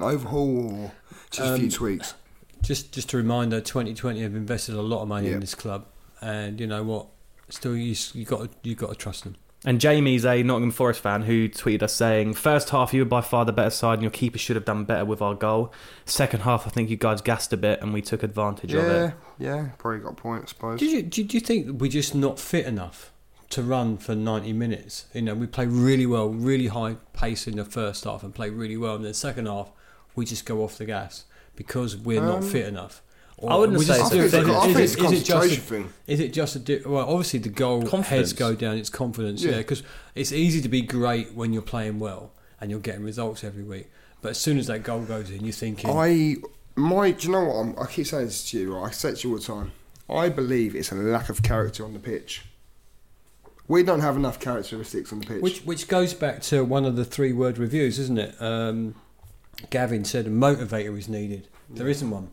[0.02, 0.91] overhaul or
[1.32, 2.13] just a few Um, tweaks?
[2.62, 5.34] Just just a reminder, 2020 have invested a lot of money Yeah.
[5.36, 5.86] in this club,
[6.22, 7.08] and you know what?
[7.54, 9.36] Still, you s- you got you got to trust them.
[9.66, 13.22] And Jamie's a Nottingham Forest fan who tweeted us saying, First half, you were by
[13.22, 15.72] far the better side, and your keeper should have done better with our goal.
[16.06, 19.13] Second half, I think you guys gassed a bit, and we took advantage of it.
[19.39, 19.54] yeah.
[19.63, 19.70] Yeah.
[19.78, 20.80] Probably got a point, I suppose.
[20.82, 23.13] Did you did you think we're just not fit enough
[23.52, 25.06] to run for 90 minutes?
[25.13, 28.50] You know, we play really well, really high pace in the first half, and play
[28.50, 29.72] really well, and then second half
[30.16, 31.24] we just go off the gas
[31.56, 33.02] because we're not Um, fit enough.
[33.48, 35.00] I wouldn't say just it's it's, is it- I is think it- it's is it
[35.00, 35.89] just a- concentration thing.
[36.08, 37.10] Is it just a di- well?
[37.10, 38.08] Obviously, the goal Confidence.
[38.08, 38.78] heads go down.
[38.78, 39.52] It's confidence, yeah.
[39.52, 39.58] Yeah.
[39.58, 39.84] Because
[40.15, 43.89] it's easy to be great when you're playing well and you're getting results every week.
[44.22, 46.38] But as soon as that goal goes in, you're thinking, I,
[46.76, 47.54] my, do you know what?
[47.56, 48.76] I'm, I keep saying this to you.
[48.76, 48.88] Right?
[48.88, 49.72] I say it to you all the time.
[50.10, 52.43] I believe it's a lack of character on the pitch.
[53.67, 55.41] We don't have enough characteristics on the pitch.
[55.41, 58.36] which which goes back to one of the three word reviews, isn't it?
[58.41, 58.96] Um,
[59.69, 61.48] Gavin said a motivator is needed.
[61.69, 62.30] There isn't one.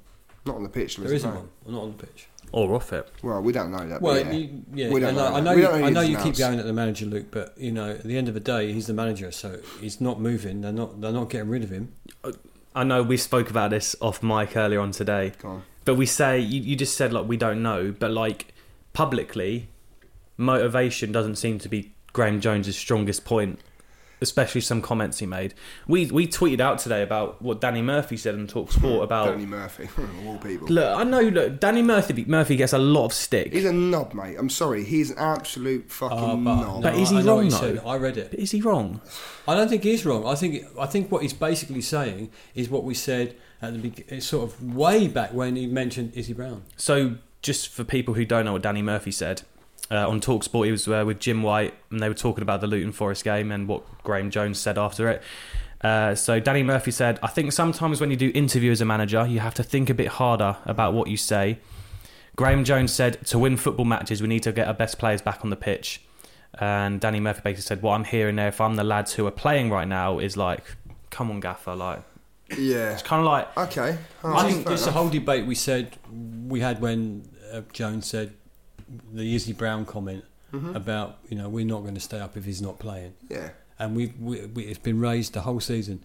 [0.46, 0.96] Not on the pitch.
[0.96, 1.40] There isn't no.
[1.40, 1.48] one.
[1.64, 2.26] Well, not on the pitch.
[2.53, 3.09] Oh, or off it.
[3.22, 4.03] Well, we don't know that.
[4.03, 4.33] Well, but yeah.
[4.33, 6.37] you, yeah, We I don't know, know I know, you, know I know you keep
[6.37, 8.88] going at the manager, Luke, but you know, at the end of the day, he's
[8.88, 10.61] the manager, so he's not moving.
[10.62, 11.00] They're not.
[11.00, 11.92] They're not getting rid of him.
[12.24, 12.33] Uh,
[12.74, 15.62] I know we spoke about this off mic earlier on today, Go on.
[15.85, 18.55] but we say, you, you just said, like, we don't know, but, like,
[18.92, 19.68] publicly,
[20.37, 23.59] motivation doesn't seem to be Graeme Jones's strongest point.
[24.20, 25.54] Especially some comments he made.
[25.87, 29.26] We we tweeted out today about what Danny Murphy said on Talk Sport hmm, about.
[29.26, 30.68] Danny Murphy, of all people.
[30.68, 31.20] Look, I know.
[31.20, 33.52] Look, Danny Murphy Murphy gets a lot of stick.
[33.52, 34.37] He's a knob, mate.
[34.38, 34.85] I'm sorry.
[34.85, 36.83] He's an absolute ah, fucking Oh, knob.
[36.83, 37.56] But is he I wrong, he though?
[37.56, 37.83] said.
[37.85, 38.30] I read it.
[38.30, 39.00] But is he wrong?
[39.46, 40.26] I don't think he's wrong.
[40.26, 44.20] I think I think what he's basically saying is what we said at the beginning,
[44.20, 46.62] sort of way back when he mentioned Izzy Brown.
[46.76, 49.42] So, just for people who don't know what Danny Murphy said,
[49.90, 52.66] uh, on Talksport, he was uh, with Jim White, and they were talking about the
[52.66, 55.22] Luton Forest game and what Graeme Jones said after it.
[55.83, 59.26] Uh, so, Danny Murphy said, I think sometimes when you do interview as a manager,
[59.26, 61.59] you have to think a bit harder about what you say.
[62.37, 65.40] Graeme Jones said, to win football matches, we need to get our best players back
[65.42, 66.03] on the pitch.
[66.55, 69.31] And Danny Murphy basically said, What I'm hearing there, if I'm the lads who are
[69.33, 70.64] playing right now, is like,
[71.11, 71.74] come on, Gaffer.
[71.74, 72.03] Like,
[72.57, 72.92] Yeah.
[72.92, 73.96] it's kind of like, Okay.
[74.24, 75.96] Oh, I think fair it's the whole debate we said
[76.46, 78.33] we had when uh, Jones said
[79.12, 80.74] the Izzy Brown comment Mm-hmm.
[80.74, 83.50] about you know we're not going to stay up if he's not playing, Yeah.
[83.79, 86.03] and we've we, we, it's been raised the whole season.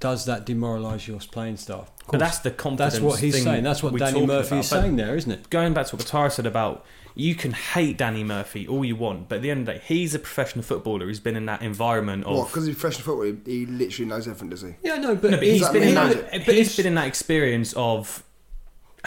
[0.00, 1.90] Does that demoralise your playing staff?
[2.00, 2.94] Of but that's the confidence.
[2.94, 3.64] that's what he's thing saying.
[3.64, 4.60] That's what Danny talking Murphy about.
[4.60, 5.50] is But- saying there, isn't it?
[5.50, 9.28] going back to what Batara said about you can hate Danny Murphy all you want,
[9.28, 11.60] but at the end of the day, he's a professional footballer who's been in that
[11.60, 12.36] environment of.
[12.38, 12.46] What?
[12.48, 14.74] Because he's a professional footballer, he, he literally knows everything, does he?
[14.82, 16.10] Yeah, no, but, no, but he's that been in that.
[16.16, 18.22] that- but He's it's- been in that experience of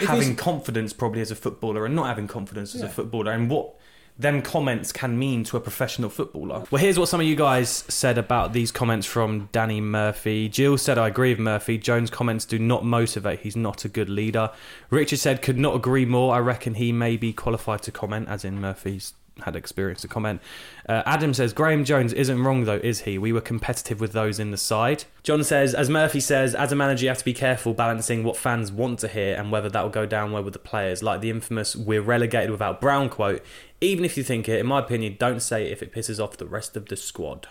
[0.02, 3.50] If having confidence, probably as a footballer, and not having confidence as a footballer, and
[3.50, 3.74] what
[4.18, 6.64] them comments can mean to a professional footballer.
[6.70, 10.48] Well, here's what some of you guys said about these comments from Danny Murphy.
[10.48, 11.78] Jill said, I agree with Murphy.
[11.78, 13.40] Jones' comments do not motivate.
[13.40, 14.50] He's not a good leader.
[14.90, 16.34] Richard said, could not agree more.
[16.34, 20.40] I reckon he may be qualified to comment, as in Murphy's had experience to comment.
[20.88, 23.18] Uh, Adam says, Graeme Jones isn't wrong, though, is he?
[23.18, 25.04] We were competitive with those in the side.
[25.22, 28.36] John says, as Murphy says, as a manager, you have to be careful balancing what
[28.36, 31.02] fans want to hear and whether that will go down well with the players.
[31.02, 33.42] Like the infamous, we're relegated without Brown quote.
[33.80, 36.36] Even if you think it, in my opinion, don't say it if it pisses off
[36.36, 37.48] the rest of the squad.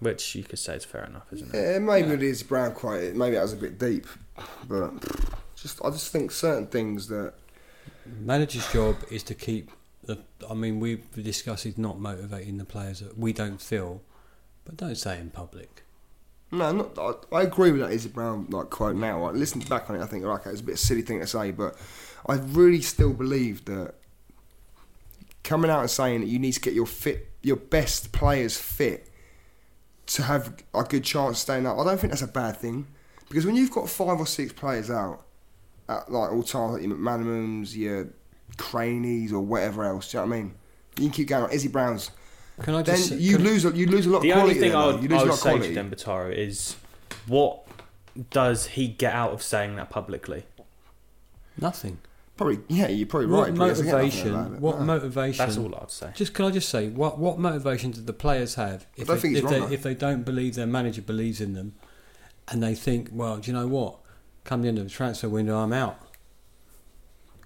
[0.00, 1.56] Which you could say is fair enough, isn't it?
[1.56, 3.14] Yeah, maybe it is Brown quite.
[3.14, 4.08] Maybe that was a bit deep,
[4.66, 4.92] but
[5.54, 7.34] just I just think certain things that
[8.04, 9.81] manager's job is to keep the.
[10.08, 14.02] I mean, we've discussed he's not motivating the players that we don't feel,
[14.64, 15.84] but don't say in public.
[16.50, 16.98] no, not,
[17.32, 19.24] I, I agree with that Izzy Brown like quote now.
[19.24, 20.02] I listened back on it.
[20.02, 21.76] I think okay, it's a bit of a silly thing to say, but
[22.26, 23.94] I really still believe that
[25.42, 29.08] coming out and saying that you need to get your fit, your best players fit
[30.06, 31.78] to have a good chance of staying up.
[31.78, 32.86] I don't think that's a bad thing
[33.28, 35.24] because when you've got five or six players out
[35.88, 38.08] at like all times, like your McManamans, your
[38.56, 40.10] Cranies, or whatever else.
[40.10, 40.54] Do you know what I mean?
[40.96, 41.44] You can keep going.
[41.44, 41.50] on.
[41.52, 42.10] Izzy Brown's.
[42.60, 43.12] Can I Then just?
[43.12, 43.64] you lose.
[43.64, 44.60] a- You lose a lot The of only quality.
[44.60, 44.92] thing there, I though.
[44.94, 45.74] would, you lose I a would lot of say to quality.
[45.74, 46.76] them, Bataro, is
[47.26, 47.66] what
[48.30, 50.44] does he get out of saying that publicly?
[51.60, 51.98] Nothing.
[52.36, 53.54] Probably, yeah, you're probably What right.
[53.54, 54.34] probably doesn't get nothing motivation?
[54.34, 54.60] out of it.
[54.60, 54.84] What No.
[54.86, 55.38] motivation?
[55.46, 56.10] That's all I'd say.
[56.14, 59.22] Just can I just say what what motivation do the players have if they, if,
[59.22, 59.70] they, wrong, though.
[59.70, 61.74] if they don't believe their manager believes in them,
[62.48, 63.98] and they think, well, do you know what?
[64.44, 65.98] Come the end of the transfer window, I'm out.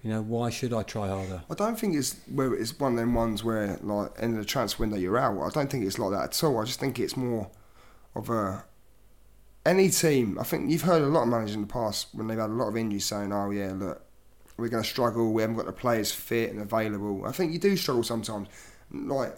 [0.07, 1.43] You know, why should I try harder?
[1.51, 4.83] I don't think it's where it's one of them ones where like of the transfer
[4.83, 5.37] window you're out.
[5.37, 6.61] I don't think it's like that at all.
[6.61, 7.51] I just think it's more
[8.15, 8.63] of a
[9.65, 10.39] any team.
[10.39, 12.53] I think you've heard a lot of managers in the past when they've had a
[12.53, 14.01] lot of injuries saying, "Oh yeah, look,
[14.55, 15.33] we're going to struggle.
[15.33, 18.47] We haven't got the players fit and available." I think you do struggle sometimes.
[18.89, 19.37] Like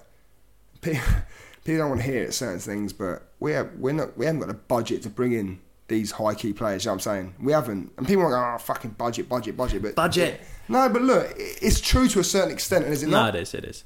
[0.81, 1.01] pe-
[1.63, 4.49] people don't want to hear certain things, but we have we're not we haven't got
[4.49, 6.85] the budget to bring in these high key players.
[6.85, 7.35] You know what I'm saying?
[7.41, 10.39] We haven't, and people are going, "Oh, fucking budget, budget, budget." But Budget.
[10.69, 13.35] no, but look, it's true to a certain extent, and is it No, not?
[13.35, 13.53] it is.
[13.53, 13.83] It is.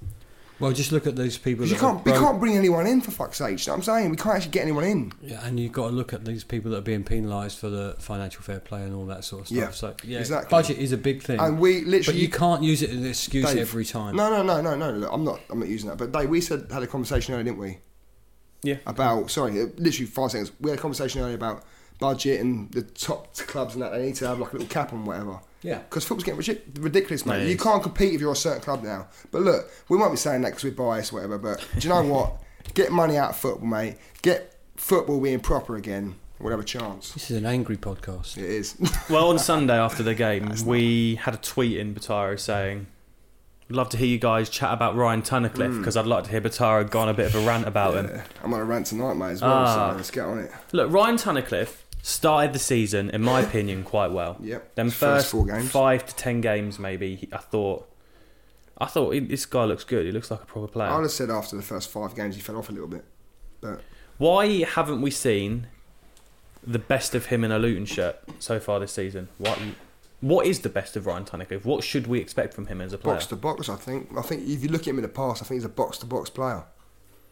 [0.60, 1.64] Well, just look at those people.
[1.66, 3.60] 'Cause you that are can't, we broke- can't bring anyone in for fuck's sake.
[3.60, 4.12] You know what I'm saying?
[4.12, 5.12] We can't actually get anyone in.
[5.22, 7.96] Yeah, and you've got to look at these people that are being penalised for the
[8.00, 9.58] financial fair play and all that sort of stuff.
[9.58, 10.50] Yeah, so yeah, exactly.
[10.52, 13.08] budget is a big thing, And we literally, but you can't use it as an
[13.08, 14.16] excuse Dave, every time.
[14.16, 14.92] No, no, no, no, no.
[14.92, 15.42] Look, I'm not.
[15.50, 15.98] I'm not using that.
[15.98, 17.80] But Dave, we said had a conversation earlier, didn't we?
[18.62, 18.78] Yeah.
[18.86, 20.52] About sorry, uh, literally five seconds.
[20.62, 21.64] We had a conversation earlier about
[22.04, 24.92] budget and the top clubs and that they need to have like a little cap
[24.92, 25.40] on whatever.
[25.62, 25.78] Yeah.
[25.78, 27.40] Because football's getting ridic- ridiculous, mate.
[27.40, 29.08] No, you can't compete if you're a certain club now.
[29.32, 31.38] But look, we might be saying that because we're biased, or whatever.
[31.38, 32.34] But do you know what?
[32.74, 33.96] Get money out of football, mate.
[34.22, 36.16] Get football being proper again.
[36.40, 37.14] We'll have a chance.
[37.14, 38.36] This is an angry podcast.
[38.38, 38.76] It is.
[39.10, 42.88] Well, on Sunday after the game, we had a tweet in Bataro saying,
[43.70, 46.42] "I'd love to hear you guys chat about Ryan Tunnicliffe because I'd like to hear
[46.42, 49.14] Bataro go on a bit of a rant about him." I'm on a rant tonight,
[49.14, 49.54] mate, as well.
[49.54, 49.92] Ah.
[49.92, 50.52] So let's get on it.
[50.74, 54.36] Look, Ryan Tunnicliffe started the season, in my opinion, quite well.
[54.42, 54.76] Yep.
[54.76, 55.72] Them first, first four games.
[55.72, 57.28] five to ten games, maybe.
[57.32, 57.90] I thought,
[58.78, 60.06] I thought this guy looks good.
[60.06, 60.90] He looks like a proper player.
[60.90, 63.06] I'd have said after the first five games he fell off a little bit.
[63.62, 63.82] But
[64.18, 65.68] Why haven't we seen
[66.66, 69.30] the best of him in a Luton shirt so far this season?
[69.38, 69.58] What
[70.20, 71.64] What is the best of Ryan Tunnicliffe?
[71.64, 73.16] What should we expect from him as a player?
[73.16, 74.10] box to box, I think.
[74.18, 75.98] I think if you look at him in the past, I think he's a box
[76.00, 76.66] to box player.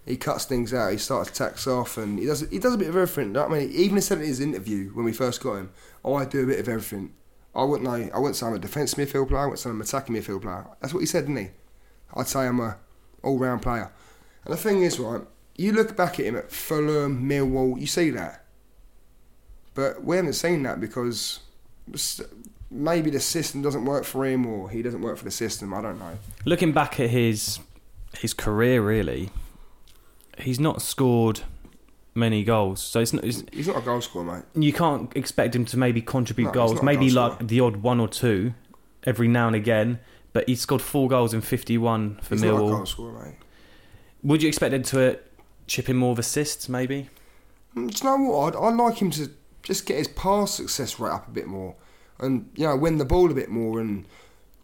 [0.05, 0.91] He cuts things out.
[0.91, 3.37] He starts attacks off, and he does he does a bit of everything.
[3.37, 5.71] I mean, even said in his interview when we first got him,
[6.03, 7.13] "Oh, I do a bit of everything."
[7.53, 8.09] I wouldn't know.
[8.13, 9.41] I wouldn't say I'm a defence midfield player.
[9.41, 10.65] I wouldn't say I'm an attacking midfield player.
[10.79, 11.49] That's what he said, didn't he?
[12.15, 12.77] I'd say I'm a
[13.23, 13.91] all round player.
[14.45, 15.21] And the thing is, right,
[15.55, 18.45] you look back at him at Fulham, Millwall, you see that.
[19.73, 21.39] But we haven't seen that because
[22.69, 25.73] maybe the system doesn't work for him or he doesn't work for the system.
[25.73, 26.17] I don't know.
[26.45, 27.59] Looking back at his
[28.17, 29.29] his career, really,
[30.41, 31.41] he's not scored
[32.13, 32.81] many goals.
[32.81, 33.23] So it's not.
[33.23, 34.63] It's, He's not a goal scorer, mate.
[34.63, 36.83] you can't expect him to maybe contribute No, goals.
[36.83, 38.53] Maybe goal like the odd one or two
[39.03, 39.99] every now and again.
[40.33, 42.69] But he scored four goals in fifty-one for He's not a Millwall.
[42.77, 43.35] goal scorer, mate.
[44.23, 45.15] Would you expect him to uh,
[45.67, 46.69] chip in more of assists?
[46.69, 47.09] Maybe.
[47.75, 48.55] Mm, Do you know what?
[48.55, 49.29] I'd, I'd like him to
[49.63, 51.75] just get his pass success rate up a bit more,
[52.19, 54.05] and you know, win the ball a bit more, and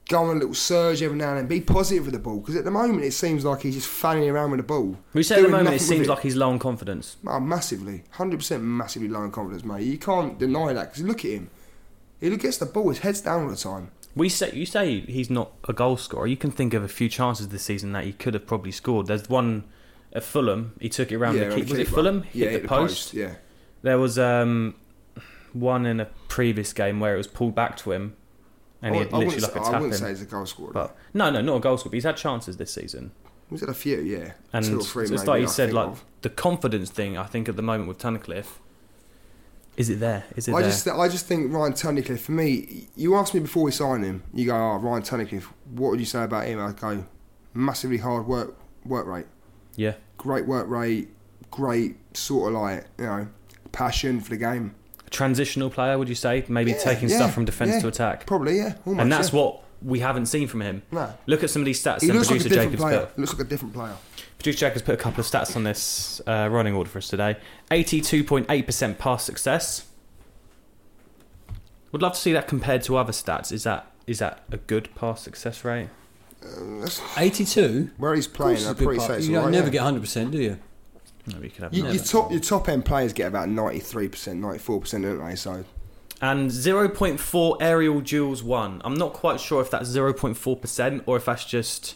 [0.08, 1.48] go on a little surge every now and then.
[1.48, 4.30] Be positive with the ball because at the moment it seems like he's just fanning
[4.30, 4.98] around with the ball.
[5.14, 7.18] We say at the moment it seems like he's low on confidence.
[7.26, 9.84] Oh, massively, hundred percent, massively low in confidence, mate.
[9.84, 11.50] You can't deny that because look at him.
[12.20, 13.92] He gets the ball, his head's down all the time.
[14.16, 16.26] We say you say he's not a goal scorer.
[16.26, 19.06] You can think of a few chances this season that he could have probably scored.
[19.06, 19.66] There's one
[20.14, 20.74] at Fulham.
[20.80, 21.70] He took it around yeah, the on keep.
[21.70, 21.96] Was it keeper.
[21.96, 22.24] Fulham?
[22.34, 23.14] Yeah, Hit the post.
[23.14, 23.36] Yeah,
[23.84, 24.74] There was um,
[25.54, 28.16] one in a previous game where it was pulled back to him,
[28.82, 30.00] and I, he had I literally wouldn't, like say, a I tap wouldn't in.
[30.00, 30.72] say he's a goal scorer.
[30.74, 31.92] But no, no, not a goal scorer.
[31.92, 33.12] But he's had chances this season,
[33.50, 34.00] He's had a few?
[34.00, 35.04] Yeah, and two or three.
[35.04, 36.06] it's maybe, like I you said, like of.
[36.22, 37.18] the confidence thing.
[37.18, 38.60] I think at the moment with Tunnicliffe,
[39.78, 40.26] is it there?
[40.36, 40.70] Is it I there?
[40.72, 42.20] just, I just think Ryan Tunnicliffe.
[42.20, 44.24] For me, you asked me before we signed him.
[44.34, 45.46] You go, oh, Ryan Tunnicliffe.
[45.72, 46.60] What would you say about him?
[46.60, 47.06] I go,
[47.54, 49.28] massively hard work, work rate,
[49.76, 51.10] yeah, great work rate,
[51.52, 53.28] great sort of like you know,
[53.72, 54.76] passion for the game.
[55.08, 55.98] A transitional player.
[55.98, 57.80] Would you say maybe Yeah, taking yeah, stuff from defence yeah.
[57.80, 58.26] to attack?
[58.26, 58.76] Probably, yeah.
[58.86, 59.40] Almost, and that's yeah.
[59.40, 60.84] what we haven't seen from him.
[60.92, 61.14] No.
[61.26, 62.02] Look at some of these stats.
[62.02, 63.00] He that looks like a producer different Jacobs player.
[63.06, 63.16] put.
[63.16, 63.96] He looks like a different player.
[64.38, 67.38] Producer Jacobs put a couple of stats on this uh, running order for us today.
[67.72, 69.88] Eighty-two point eight percent pass success.
[71.92, 73.52] Would love to see that compared to other stats.
[73.52, 75.88] Is that is that a good pass success rate?
[77.18, 77.92] Eighty-two.
[77.98, 79.12] Where he's playing, I'm a good pretty part.
[79.22, 79.26] safe.
[79.30, 80.60] You don't never get hundred percent, do you?
[81.28, 84.08] Maybe you could have You, your top your top end players get about ninety three
[84.08, 85.36] percent, ninety four percent, don't they?
[85.36, 85.66] So
[86.22, 88.82] And 0.4 aerial duels won.
[88.84, 91.96] I'm not quite sure if that's 0.4% or if that's just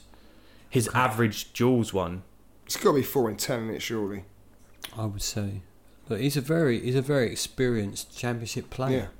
[0.69, 2.21] his average duels won.
[2.65, 4.25] it's got to be four in ten in it, surely.
[4.95, 5.61] I would say.
[6.07, 9.11] But he's a very he's a very experienced championship player.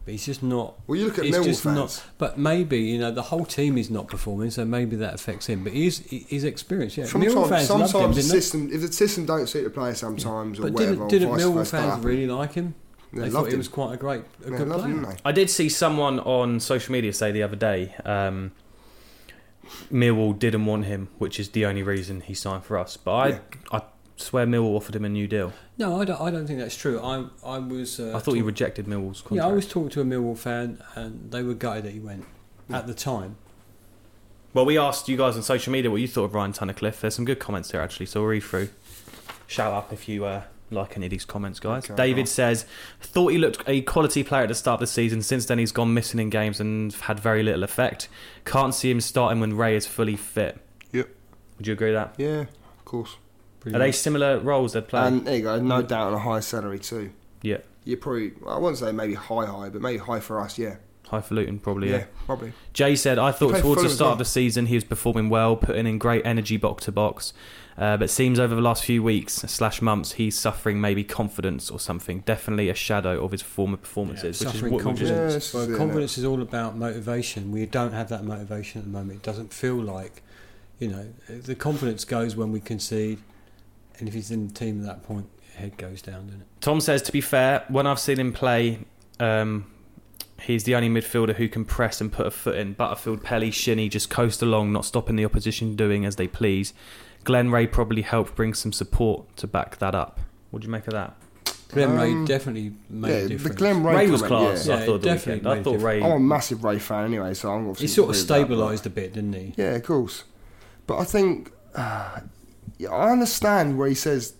[0.00, 0.04] Yeah.
[0.06, 0.74] But he's just not.
[0.86, 1.76] Well, you look at he's Millwall just fans.
[1.76, 2.04] not.
[2.18, 5.62] But maybe you know the whole team is not performing, so maybe that affects him.
[5.64, 6.96] But he's he's experienced.
[6.96, 8.40] Yeah, Millwall Sometimes, fans loved sometimes him, the didn't they?
[8.40, 11.36] system, if the system don't suit the player, sometimes or But whatever, didn't, didn't or
[11.36, 12.02] vice Millwall versa, fans happen.
[12.04, 12.74] really like him?
[13.12, 14.86] They they loved thought he was quite a great, a Yeah, good player.
[14.86, 15.06] him.
[15.24, 18.52] I did see someone on social media say the other day um,
[19.92, 22.96] Millwall didn't want him, which is the only reason he signed for us.
[22.96, 23.38] But I, Yeah.
[23.72, 23.82] I
[24.20, 25.52] swear Millwall offered him a new deal.
[25.78, 26.20] No, I don't.
[26.20, 27.00] I don't think that's true.
[27.00, 27.98] I I was.
[28.00, 29.36] Uh, I thought he talk- rejected Millwall's contract.
[29.36, 32.24] Yeah, I was talking to a Millwall fan, and they were gutted that he went
[32.70, 33.36] at the time.
[34.52, 37.00] Well, we asked you guys on social media what you thought of Ryan Tunnicliffe.
[37.00, 38.68] There's some good comments there actually, so we'll read through.
[39.46, 41.84] Shout up if you uh, like any of these comments, guys.
[41.84, 42.26] Okay, David well.
[42.26, 42.66] says,
[43.00, 45.22] Thought he looked a quality player at the start of the season.
[45.22, 48.08] Since then, he's gone missing in games and had very little effect.
[48.44, 50.58] Can't see him starting when Rea is fully fit.
[50.92, 51.08] Yep.
[51.58, 52.14] Would you agree with that?
[52.18, 52.40] Yeah,
[52.78, 53.16] of course.
[53.60, 55.06] Pretty Are they similar roles they're playing?
[55.18, 57.12] And there you go, no doubt on a high salary too.
[57.42, 57.58] yeah.
[57.84, 60.76] You're probably, I wouldn't say maybe high, high, but maybe high for us, yeah.
[61.06, 61.88] Highfalutin, probably.
[61.90, 62.04] Yeah, Yeah.
[62.26, 62.52] probably.
[62.74, 64.12] Jay said, I thought towards Fulham the start well.
[64.12, 67.32] of the season he was performing well, putting in great energy box to box.
[67.78, 71.80] Uh, but seems over the last few weeks slash months he's suffering maybe confidence or
[71.80, 72.20] something.
[72.20, 74.38] Definitely a shadow of his former performances.
[74.40, 75.54] which is suffering what- is- confidence.
[75.54, 77.50] Yeah, well, confidence is all about motivation.
[77.50, 79.20] We don't have that motivation at the moment.
[79.20, 80.22] It doesn't feel like,
[80.78, 83.18] you know, the confidence goes when we concede,
[84.00, 86.46] and if he's in the team at that point, head goes down, doesn't it?
[86.60, 88.80] Tom says, to be fair, when I've seen him play,
[89.18, 89.70] um,
[90.42, 92.72] he's the only midfielder who can press and put a foot in.
[92.74, 96.72] Butterfield, Pelly, Shinnie just coast along, not stopping the opposition doing as they please.
[97.24, 100.20] Glen Rea probably helped bring some support to back that up.
[100.50, 101.14] What do you make of that?
[101.68, 103.56] Glen Rea Um, definitely made yeah, a the difference.
[103.56, 104.66] Glen Rea, Rea was class.
[104.66, 104.74] yeah.
[104.74, 105.50] I yeah, thought definitely.
[105.50, 106.02] I thought Rea.
[106.02, 108.56] I'm a massive Rea fan anyway, so I'm obviously he sort of agree that, but-
[108.56, 109.54] stabilised a bit, didn't he?
[109.56, 110.24] Yeah, of course.
[110.86, 112.20] But I think uh, yeah,
[112.86, 114.34] I understand where he says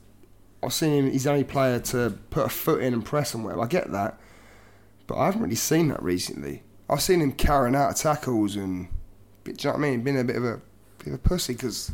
[0.62, 1.10] I've seen him.
[1.10, 3.62] He's the only player to put a foot in and press and whatever.
[3.62, 4.18] I get that,
[5.06, 6.62] but I haven't really seen that recently.
[6.88, 8.88] I've seen him carrying out tackles and,
[9.44, 10.02] do you know what I mean?
[10.02, 10.60] Being a bit of a
[10.98, 11.92] bit of a pussy because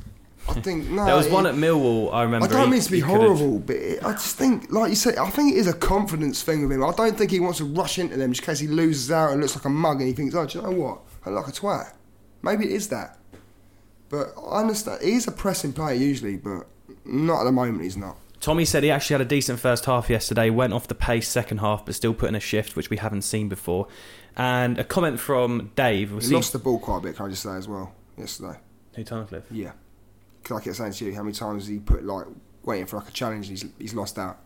[0.49, 1.05] I think no.
[1.05, 2.47] There was it- one at Millwall, I remember.
[2.47, 5.17] I don't he- mean to be horrible, but it, I just think, like you said,
[5.19, 6.83] I think it is a confidence thing with him.
[6.83, 9.33] I don't think he wants to rush into them just in case he loses out
[9.33, 11.01] and looks like a mug and he thinks, oh, do you know what?
[11.25, 11.93] I look like a twat.
[12.43, 13.19] Maybe it is that.
[14.09, 15.03] But I understand.
[15.03, 16.67] He's a pressing player usually, but
[17.05, 17.83] Not at the moment.
[17.83, 18.17] He's not.
[18.41, 21.59] Tommy said he actually had a decent first half yesterday, went off the pace second
[21.59, 23.89] half, but still put in a shift, which we haven't seen before.
[24.37, 27.17] And a comment from Dave was He lost the ball quite a bit.
[27.17, 27.93] Can I just say as well?
[28.19, 28.59] Yesterday.
[28.95, 29.45] Who, Tunnicliffe?
[29.51, 29.73] Yeah.
[30.43, 32.27] Because I kept saying to you, how many times has he put like
[32.65, 33.49] waiting for like a challenge?
[33.49, 34.39] And he's he's lost out.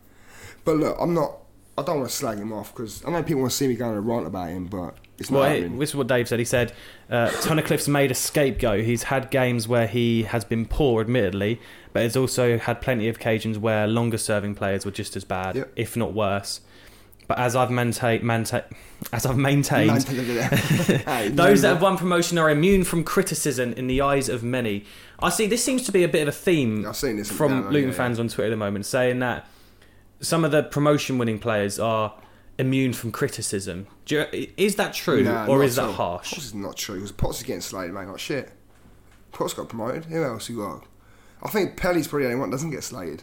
[0.65, 1.40] But look, I'm not.
[1.81, 3.75] I don't want to slag him off because I know people want to see me
[3.75, 6.39] going on a rant about him, but it's not Well, this is what Dave said.
[6.39, 6.73] He said
[7.11, 8.85] uh, Tunnicliffe's made a scapegoat.
[8.85, 11.61] He's had games where he has been poor, admittedly,
[11.93, 15.57] but he's also had plenty of occasions where longer serving players were just as bad,
[15.57, 15.73] Yep.
[15.77, 16.61] if not worse.
[17.29, 18.63] But as I've maintained, maintain,
[19.13, 20.01] as I've maintained,
[21.37, 24.85] those that have won promotion are immune from criticism in the eyes of many.
[25.21, 25.47] I see.
[25.47, 27.95] This seems to be a bit of a theme I've seen this from Luton yeah,
[27.95, 29.47] fans on Twitter at the moment, saying that
[30.21, 32.15] some of the promotion-winning players are
[32.59, 33.87] immune from criticism.
[34.05, 35.95] Do you, is that true, Nah, or is at that all.
[35.95, 36.31] harsh?
[36.33, 38.07] Potts is not true because Potts is getting slated, mate.
[38.07, 38.51] Like shit.
[39.33, 40.07] Potts got promoted.
[40.07, 40.85] Who else you got?
[41.43, 43.23] I think Pelly's probably the only one that doesn't get slated.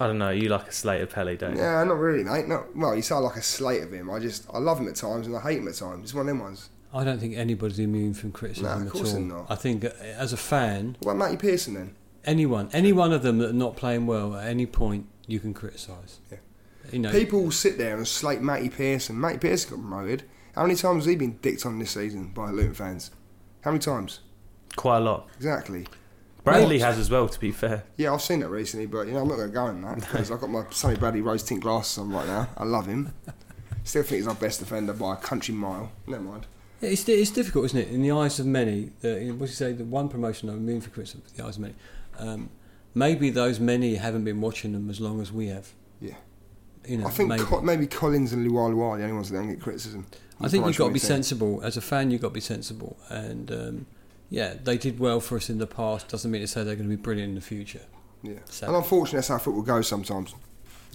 [0.00, 0.30] I don't know.
[0.30, 1.62] You like a slated Pelly, don't you?
[1.62, 2.48] Yeah, not really, mate.
[2.48, 2.96] Not well.
[2.96, 4.10] You sound like a slate of him.
[4.10, 6.02] I just I love him at times and I hate him at times.
[6.02, 6.68] It's one of them ones.
[6.92, 9.20] I don't think anybody's immune from criticism Nah, of at course all.
[9.20, 9.46] not.
[9.48, 11.94] I think uh, as a fan, What about Matty Pearson then?
[12.24, 15.54] anyone, any one of them that are not playing well at any point, you can
[15.54, 16.20] criticise.
[16.30, 16.38] Yeah.
[16.92, 19.18] You know, People will sit there and slate Matty Pearson.
[19.18, 20.24] Matty Pearson got promoted.
[20.54, 23.10] How many times has he been dicked on this season by Luton fans?
[23.62, 24.20] How many times?
[24.76, 25.28] Quite a lot.
[25.36, 25.86] Exactly.
[26.44, 26.84] Bradley What?
[26.86, 27.26] has as well.
[27.28, 29.54] To be fair, Yeah, I've seen that recently, but you know I'm not going to
[29.54, 32.48] go in that because I've got my Sonny Bradley rose tint glasses on right now.
[32.58, 33.14] I love him.
[33.82, 35.90] Still think he's our best defender by a country mile.
[36.06, 36.46] Never mind.
[36.80, 37.88] Yeah, it's, it's difficult, isn't it?
[37.88, 40.82] In the eyes of many, the, what do you say, the one promotion I'm immune
[40.82, 41.74] for criticism, the eyes of many.
[42.18, 42.50] Um,
[42.94, 45.72] maybe those many haven't been watching them as long as we have.
[46.00, 46.14] Yeah.
[46.86, 47.42] You know, I think maybe.
[47.44, 50.06] Co- maybe Collins and Luar are the only ones that don't get criticism.
[50.40, 52.10] I think you've got to be sensible as a fan.
[52.10, 53.86] You've got to be sensible, and um,
[54.28, 56.08] yeah, they did well for us in the past.
[56.08, 57.82] Doesn't mean to say they're going to be brilliant in the future.
[58.22, 58.40] Yeah.
[58.46, 60.34] So- And unfortunately, that's how football goes sometimes.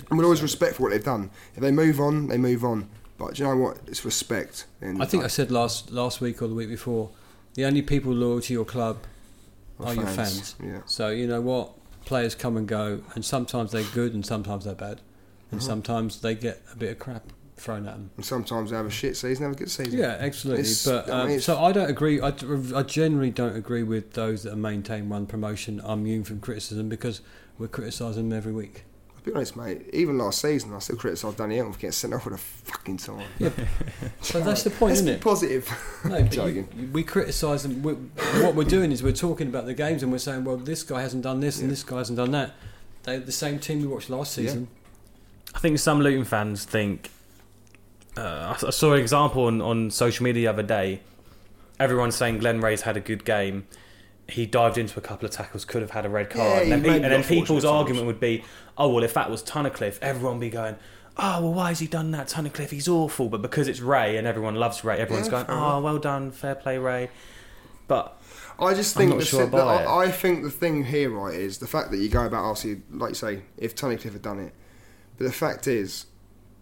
[0.09, 1.29] And we'll always respect for what they've done.
[1.55, 2.87] If they move on, they move on.
[3.17, 3.79] But do you know what?
[3.87, 4.65] It's respect.
[4.81, 7.09] I think I said last last week or the week before,
[7.55, 8.97] the only people loyal to your club
[9.79, 10.55] are your fans.
[10.63, 10.81] Yeah.
[10.85, 11.71] So you know what,
[12.09, 14.99] players come and go, and sometimes they're good, and sometimes they're bad,
[15.51, 15.63] and Mhm.
[15.63, 18.09] sometimes they get a bit of crap thrown at them.
[18.17, 19.99] And sometimes they have a shit season, have a good season.
[19.99, 20.61] Yeah, absolutely.
[20.61, 22.19] It's- but I mean, um, so I don't agree.
[22.19, 22.33] I,
[22.75, 25.81] I generally don't agree with those that maintain one promotion.
[25.83, 27.21] I'm immune from criticism because
[27.59, 28.85] we're criticising them every week.
[29.29, 29.89] I'll be honest, mate.
[29.93, 32.97] Even last season, I still criticised Danny Elm for getting sent off with a fucking
[32.97, 33.27] time.
[34.21, 35.21] So that's the point, Let's isn't it?
[35.21, 36.01] positive.
[36.05, 36.67] No, but Joking.
[36.77, 37.81] you, we criticise them.
[37.83, 37.93] We,
[38.41, 41.01] what we're doing is we're talking about the games and we're saying, well, this guy
[41.01, 42.53] hasn't done this and this guy hasn't done that.
[43.03, 44.45] They're the same team we watched last Yeah.
[44.47, 44.67] season.
[45.55, 47.09] I think some Luton fans think.
[48.17, 51.01] Uh, I I saw an example on, on social media the other day.
[51.79, 53.67] Everyone's saying Glen Rea's had a good game.
[54.29, 56.67] He dived into a couple of tackles, could have had a red card.
[56.67, 58.43] Yeah, and then, he and then people's argument would be,
[58.77, 60.75] oh, well, if that was Tunnicliffe, everyone would be going,
[61.17, 62.27] oh, well, why has he done that?
[62.27, 63.29] Tunnicliffe, he's awful.
[63.29, 66.55] But because it's Rea and everyone loves Rea, everyone's Yeah, going, oh, well done, fair
[66.55, 67.09] play, Rea.
[67.87, 68.19] But
[68.59, 71.57] I just think the, sure si- the- I, I think the thing here, right, is
[71.57, 74.53] the fact that you go about obviously, like you say, if Tunnicliffe had done it,
[75.17, 76.05] but the fact is,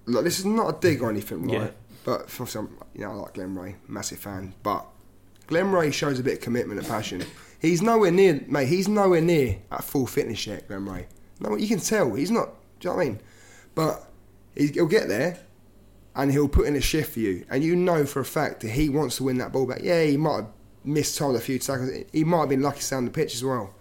[0.06, 1.62] look, this is not a dig or anything, right?
[1.62, 1.70] Yeah.
[2.06, 4.86] But for some, you know, I like Glen Rea, massive fan, but
[5.48, 7.24] Glen Rea shows a bit of commitment and passion.
[7.60, 8.68] He's nowhere near, mate.
[8.68, 11.08] He's nowhere near at full fitness yet, Glen Rea.
[11.40, 12.50] No, you can tell he's not.
[12.80, 13.20] Do you know what I mean?
[13.76, 14.12] But
[14.56, 15.40] he'll get there,
[16.16, 18.70] and he'll put in a shift for you, and you know for a fact that
[18.70, 19.80] he wants to win that ball back.
[19.82, 20.48] Yeah, he might have
[20.84, 21.92] missed time a few tackles.
[22.12, 23.74] He might have been lucky to down the pitch as well,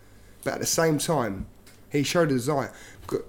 [0.44, 1.46] but at the same time,
[1.90, 2.72] he showed a desire.
[3.10, 3.20] If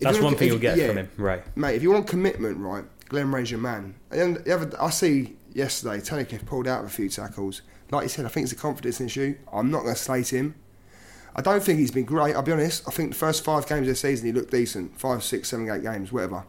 [0.00, 1.42] that's one thing if- you'll get yeah, from him, Rea.
[1.56, 1.74] mate.
[1.74, 3.94] If you want commitment, right, Glen Rea's your man.
[4.10, 7.62] And the other, I see yesterday, Tunnicliffe pulled out of a few tackles.
[7.90, 9.36] Like you said, I think it's a confidence issue.
[9.52, 10.54] I'm not going to slate him.
[11.34, 12.34] I don't think he's been great.
[12.34, 12.86] I'll be honest.
[12.88, 14.98] I think the first five games of the season he looked decent.
[14.98, 16.44] Five, six, seven, eight games, whatever.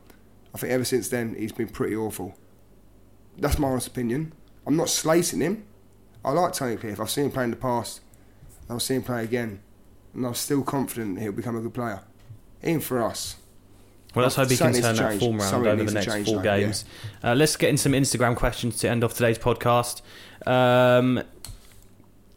[0.53, 2.35] I think ever since then he's been pretty awful.
[3.37, 4.33] That's my honest opinion.
[4.65, 5.65] I'm not slating him.
[6.23, 6.99] I like Tunnicliffe.
[6.99, 8.01] I've seen him play in the past.
[8.69, 9.61] I'll see him play again,
[10.13, 12.01] and I'm still confident he'll become a good player.
[12.63, 13.37] Even for us.
[14.13, 16.37] Well, let's hope he can turn that form around Something over the next change, four
[16.41, 16.59] though, yeah.
[16.59, 16.85] games.
[17.23, 20.01] Uh, let's get in some Instagram questions to end off today's podcast.
[20.45, 21.23] Um,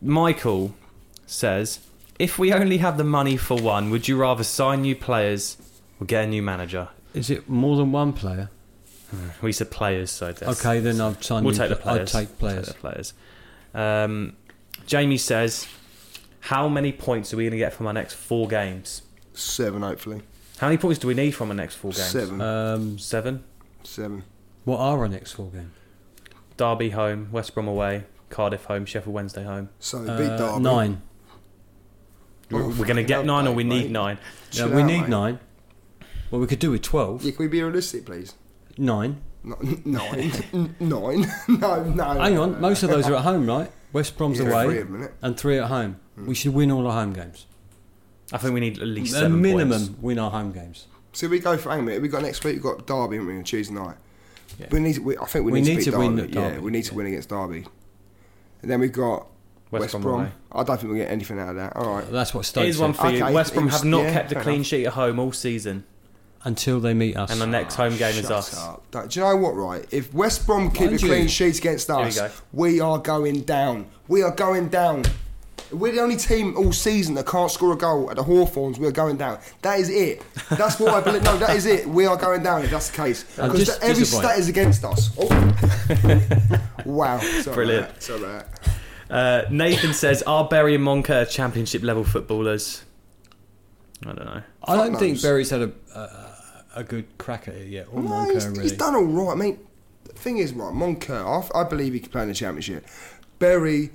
[0.01, 0.75] Michael
[1.27, 1.81] says,
[2.18, 5.57] "If we only have the money for one, would you rather sign new players
[6.01, 8.51] or get a new manager?" Is it more than one player?
[9.41, 11.45] We said players, so that's, Okay, then I'd sign.
[11.45, 12.12] we'll take the pla- I'd players.
[12.12, 12.66] take We'll players.
[12.66, 13.14] take the players.
[13.72, 14.33] Um,
[14.87, 15.66] Jamie says,
[16.41, 19.03] "How many points are we going to get from our next four games?
[19.33, 20.22] Seven, hopefully.
[20.64, 22.06] How many points do we need from our next four games?
[22.10, 22.40] Seven.
[22.40, 23.44] Um, Seven.
[23.82, 24.24] Seven.
[24.64, 25.74] what are our next four games?
[26.56, 29.68] Derby home, West Brom away, Cardiff home, Sheffield Wednesday home.
[29.78, 30.62] So beat Uh, Derby.
[30.62, 31.02] nine.
[32.50, 33.82] We're, we're going to get fucking nine, or we mate.
[33.82, 34.16] need nine.
[34.52, 35.08] Yeah, Chill we out, need mate.
[35.10, 35.38] nine.
[36.30, 37.22] Well, we could do with twelve.
[37.22, 38.32] Yeah, can we be realistic, please?
[38.78, 39.20] Nine.
[39.42, 40.32] No, nine,
[40.80, 41.26] nine.
[41.46, 42.04] no, no.
[42.04, 43.70] Hang on, most of those are at home, right?
[43.92, 45.12] West Brom's Yeah, away three of them, innit?
[45.20, 46.00] and three at home.
[46.16, 47.44] We should win all our home games.
[48.33, 50.03] I think we need at least a seven minimum, points.
[50.03, 50.87] win our home games.
[51.12, 52.03] So we go for hang on a minute.
[52.03, 52.62] We got next week.
[52.62, 53.97] We have got Derby, haven't we, on Tuesday night.
[54.59, 54.66] Yeah.
[54.70, 54.99] We need.
[54.99, 56.29] We, I think we, We need, need to, to beat win Derby.
[56.29, 56.97] at Yeah, Derby, we need to yeah.
[56.97, 57.66] win against Derby.
[58.62, 59.27] And then we've got
[59.70, 60.20] West West, Brom Brom.
[60.22, 60.33] away.
[60.53, 61.77] I don't think we'll get anything out of that.
[61.77, 62.11] All right.
[62.11, 63.01] That's what Stoke Here's one said.
[63.03, 63.22] for you.
[63.25, 64.66] Okay, West Brom it have not yeah, kept a fair clean enough.
[64.66, 65.85] sheet at home all season,
[66.45, 67.31] until they meet us.
[67.31, 68.59] and the next home game is Shut us.
[68.59, 68.83] up.
[68.91, 69.55] Don't- Do you know what?
[69.55, 69.85] Right.
[69.91, 72.31] If West Brom keep Mind a clean sheet against we us, go.
[72.53, 73.87] we are going down.
[74.09, 75.05] We are going down.
[75.75, 78.79] We're the only team all season that can't score a goal at the Hawthorns.
[78.79, 79.39] We're going down.
[79.62, 80.22] That is it.
[80.51, 81.22] That's what I believe.
[81.22, 81.87] No, that is it.
[81.87, 83.25] We are going down if that's the case.
[83.37, 85.11] Because every stat is against us.
[85.18, 85.29] Oh.
[86.85, 87.18] wow.
[87.18, 87.85] Sorry Brilliant.
[87.91, 88.03] About.
[88.03, 88.70] Sorry about that.
[89.11, 92.85] Uh, Nathan says, "Are Berry and Moncur championship level footballers?"
[94.03, 94.43] I don't know.
[94.64, 95.22] I don't Fuck think knows.
[95.22, 98.62] Berry's had a, a, a good crack at it yet, or No, Moncur he's, really.
[98.62, 99.33] he's done all right.
[99.33, 99.59] I mean,
[100.05, 102.87] the thing is, right, Moncur, I, I believe he can play in the championship.
[103.39, 103.91] Berry,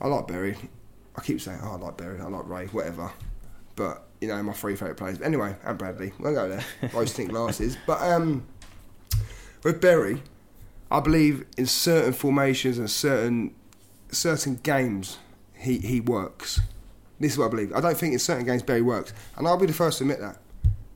[0.00, 0.56] I like Berry.
[1.16, 3.10] I keep saying, oh, I like Berry, I like Rea, whatever.
[3.74, 5.18] But you know, my three favourite players.
[5.18, 6.64] But anyway, and Bradley, we'll go there.
[6.92, 7.76] Rose think glasses.
[7.86, 8.46] But um,
[9.62, 10.22] with Berry,
[10.90, 13.54] I believe in certain formations and certain
[14.10, 15.18] certain games
[15.54, 16.60] he he works.
[17.18, 17.72] This is what I believe.
[17.72, 20.20] I don't think in certain games Berry works, and I'll be the first to admit
[20.20, 20.38] that.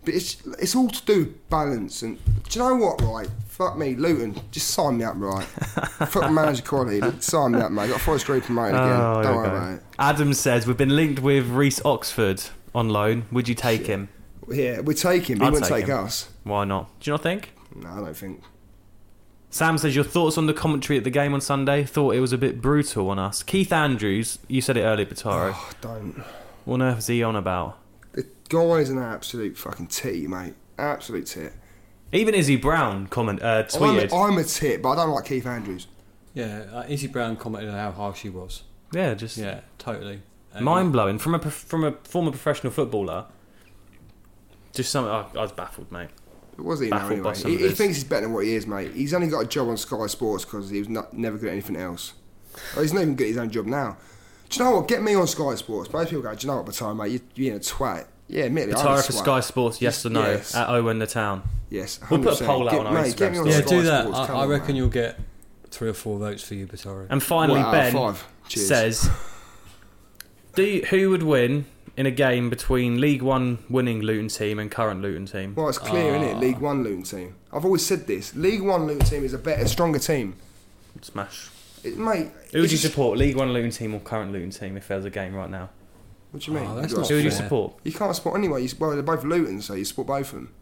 [0.04, 2.02] But it's it's all to do balance.
[2.02, 3.00] And do you know what?
[3.02, 3.28] Right?
[3.60, 4.40] Fuck me, Luton.
[4.50, 5.44] Just sign me up, right?
[5.44, 7.02] Fuck manager quality.
[7.20, 7.88] Sign me up, mate.
[7.88, 8.88] Got a Forest Group promoted again.
[8.88, 9.54] Oh, Don't there worry go.
[9.54, 9.82] about it.
[9.98, 12.42] Adam says we've been linked with Reece Oxford
[12.74, 13.26] on loan.
[13.30, 14.08] Would you take him?
[14.48, 15.36] Yeah, we take him.
[15.36, 16.30] But he I'd wouldn't take take us.
[16.42, 16.88] Why not?
[17.00, 17.52] Do you not think?
[17.76, 18.42] No, I don't think.
[19.50, 21.84] Sam says your thoughts on the commentary at the game on Sunday.
[21.84, 23.42] Thought it was a bit brutal on us.
[23.42, 25.52] Keith Andrews, you said it earlier, Bataro.
[25.54, 26.14] Oh, don't.
[26.64, 27.76] What on earth is he on about?
[28.12, 30.54] The guy's an absolute fucking tit, mate.
[30.78, 31.52] Absolute tit.
[32.12, 34.10] Even Izzy Brown comment uh, I'm tweeted.
[34.12, 35.86] a, I'm a tit, but I don't like Keith Andrews.
[36.34, 38.62] Yeah, uh, Izzy Brown commented on how harsh he was.
[38.92, 40.22] yeah, just Yeah, totally.
[40.54, 43.26] And- mind blowing from a prof- from a former professional footballer.
[44.74, 46.08] Just something I, I was baffled, mate.
[46.56, 47.34] But was he now Baffled by anyway?
[47.34, 47.78] some He, of he this.
[47.78, 48.92] thinks he's better than what he is, mate.
[48.92, 51.52] He's only got a job on Sky Sports because he was not, never good at
[51.52, 52.12] anything else.
[52.76, 53.96] Oh, he's not even good at his own job now.
[54.48, 54.88] Do you know what?
[54.88, 55.92] Get me on Sky Sports.
[55.92, 57.12] Most people go, do you know what, Batar, mate?
[57.12, 58.06] You, you're being a twat.
[58.30, 59.12] Yeah, admittedly, I'm for.
[59.12, 60.22] Sky Sports, yes or no?
[60.22, 60.54] Yes.
[60.54, 61.42] At Owen the Town.
[61.68, 62.46] Yes, We'll put a 100%.
[62.46, 64.06] poll out get, on our mate, Instagram on Yeah, Sky do that.
[64.06, 64.76] I, I reckon mate.
[64.76, 65.18] you'll get
[65.70, 67.06] three or four votes for you, Batari.
[67.10, 68.16] And finally, One Ben
[68.48, 69.10] says,
[70.54, 71.66] "Do you, who would win
[71.96, 75.78] in a game between League One winning Luton team and current Luton team?" Well, it's
[75.78, 76.34] clear, isn't it?
[76.36, 76.38] Ah.
[76.38, 77.34] League One Luton team.
[77.52, 78.34] I've always said this.
[78.34, 80.34] League One Luton team is a better, stronger team.
[81.02, 81.50] Smash.
[81.82, 84.86] It, mate, Who would you support, League One Luton team or current Luton team, if
[84.88, 85.70] there was a game right now?
[86.30, 86.70] What do you oh, mean?
[86.70, 87.42] Oh, that's You not Who would you fair.
[87.42, 87.74] support?
[87.84, 88.62] You can't support anyway.
[88.62, 90.54] You, well, they're both Luton, so you support both of them.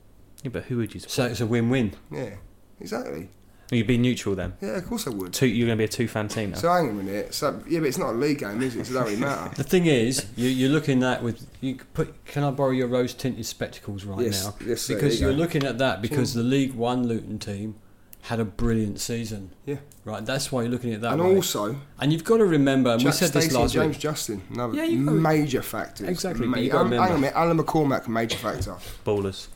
[0.43, 1.13] Yeah, but who would you support?
[1.13, 1.95] So it's a win-win.
[2.11, 2.37] Yeah,
[2.81, 3.29] exactly.
[3.71, 4.55] You'd be neutral then.
[4.63, 5.35] Yeah, of course I would.
[5.35, 6.57] Two, you're going to be a two-fan team now.
[6.57, 7.35] So hang on a minute.
[7.35, 8.87] So yeah, but it's not a league game, is it?
[8.87, 9.55] So it don't really matter.
[9.57, 12.25] The thing is, you, you're looking at with you could put.
[12.25, 14.55] Can I borrow your rose-tinted spectacles right Yes, now?
[14.65, 15.43] yes, sir, because you you're go.
[15.43, 16.39] looking at that because hmm.
[16.39, 17.75] the League One Luton team
[18.23, 19.51] had a brilliant season.
[19.65, 19.77] Yeah.
[20.05, 20.25] Right.
[20.25, 21.13] That's why you're looking at that.
[21.15, 21.37] and way.
[21.37, 24.01] also, and you've got to remember, and we said this Stacey and last James week.
[24.01, 26.07] Justin, another Yeah, major factor.
[26.07, 27.13] Exactly, but Mate, you gotta um, hang remember.
[27.13, 27.37] on a minute.
[27.37, 28.77] Alan McCormack, major factor.
[29.05, 29.49] Ballers.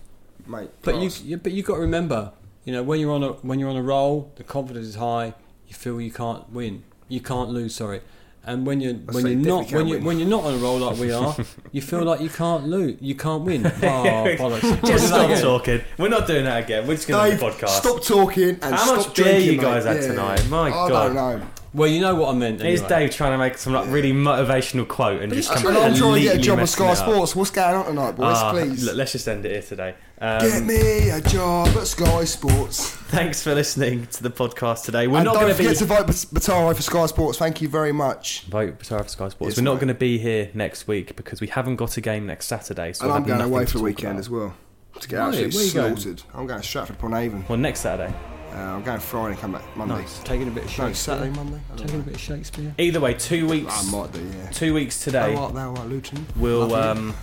[0.46, 1.22] Mate, But you, class.
[1.22, 2.32] you, but you got to remember,
[2.64, 5.34] you know, when you're on a when you're on a roll, the confidence is high.
[5.68, 7.74] You feel you can't win, you can't lose.
[7.74, 8.00] Sorry,
[8.44, 10.04] and when you're when say you're not when you win.
[10.04, 11.36] when you're not on a roll like we are,
[11.72, 13.66] you feel like you can't lose, you can't win.
[13.66, 14.84] Oh, bollocks!
[14.86, 15.42] Just stop again.
[15.42, 15.80] talking.
[15.98, 16.86] We're not doing that again.
[16.86, 17.68] We're just going to Dave, do a podcast.
[17.80, 19.92] stop talking and How stop much beer drinking, you guys mate.
[19.96, 20.46] had Yeah, tonight?
[20.48, 20.88] My I God.
[20.88, 21.46] don't know.
[21.74, 22.60] Well, you know what I meant.
[22.60, 22.82] Here's.
[22.82, 26.00] Dave trying to make some like really motivational quote and just come And I'm completely
[26.00, 26.92] trying to get a job at Sky.
[26.94, 27.34] Sports.
[27.34, 28.36] What's going on tonight, boys?
[28.36, 28.84] Ah, Please.
[28.84, 29.94] look, let's just end it here today.
[30.20, 32.90] Get Um, me a job at Sky Sports.
[32.90, 35.06] thanks for listening to the podcast today.
[35.06, 37.38] We're and not don't going to be forget to vote Bat- Bataro for Sky Sports.
[37.38, 38.42] Thank you very much.
[38.50, 39.52] vote Batara for Sky Sports.
[39.52, 42.26] Yes, We're not going to be here next week because we haven't got a game
[42.26, 42.92] next Saturday.
[42.92, 44.18] So and we'll I'm going away for the weekend about.
[44.20, 44.54] as well.
[45.00, 45.96] To get Right, absolutely where you going?
[45.96, 46.22] slaughtered.
[46.34, 47.46] I'm going to Stratford upon Avon.
[47.48, 48.14] Well, next Saturday.
[48.52, 49.94] Uh, I'm going Friday and come back Monday.
[49.94, 50.18] Nice.
[50.24, 50.84] taking a bit of Shakespeare.
[50.84, 51.14] No, Shakespeare.
[51.16, 51.56] Saturday, Monday.
[51.56, 52.04] I don't Taking a know.
[52.04, 52.74] bit of Shakespeare.
[52.78, 53.88] Either way, two weeks.
[53.88, 54.50] I might do, yeah.
[54.50, 55.34] Two weeks today.
[55.34, 56.26] Thou art, thou art, Luton.
[56.36, 57.14] We'll Love um,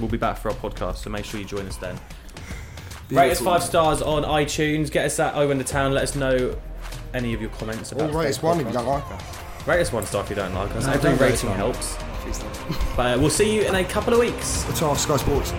[0.00, 1.96] we'll be back for our podcast, so make sure you join us then.
[3.10, 3.44] Rate us Beautiful.
[3.52, 4.90] five stars on iTunes.
[4.90, 5.92] Get us that over in the town.
[5.92, 6.56] Let us know
[7.12, 8.10] any of your comments about.
[8.10, 9.22] Or rate us one if you don't like us.
[9.66, 10.86] Rate us one star if you don't like us.
[10.86, 11.58] No, Every don't rate us rating one.
[11.58, 11.96] helps.
[12.22, 12.96] Please don't.
[12.96, 14.64] But uh, we'll see you in a couple of weeks.
[14.64, 15.52] Bataro, Sky Sports.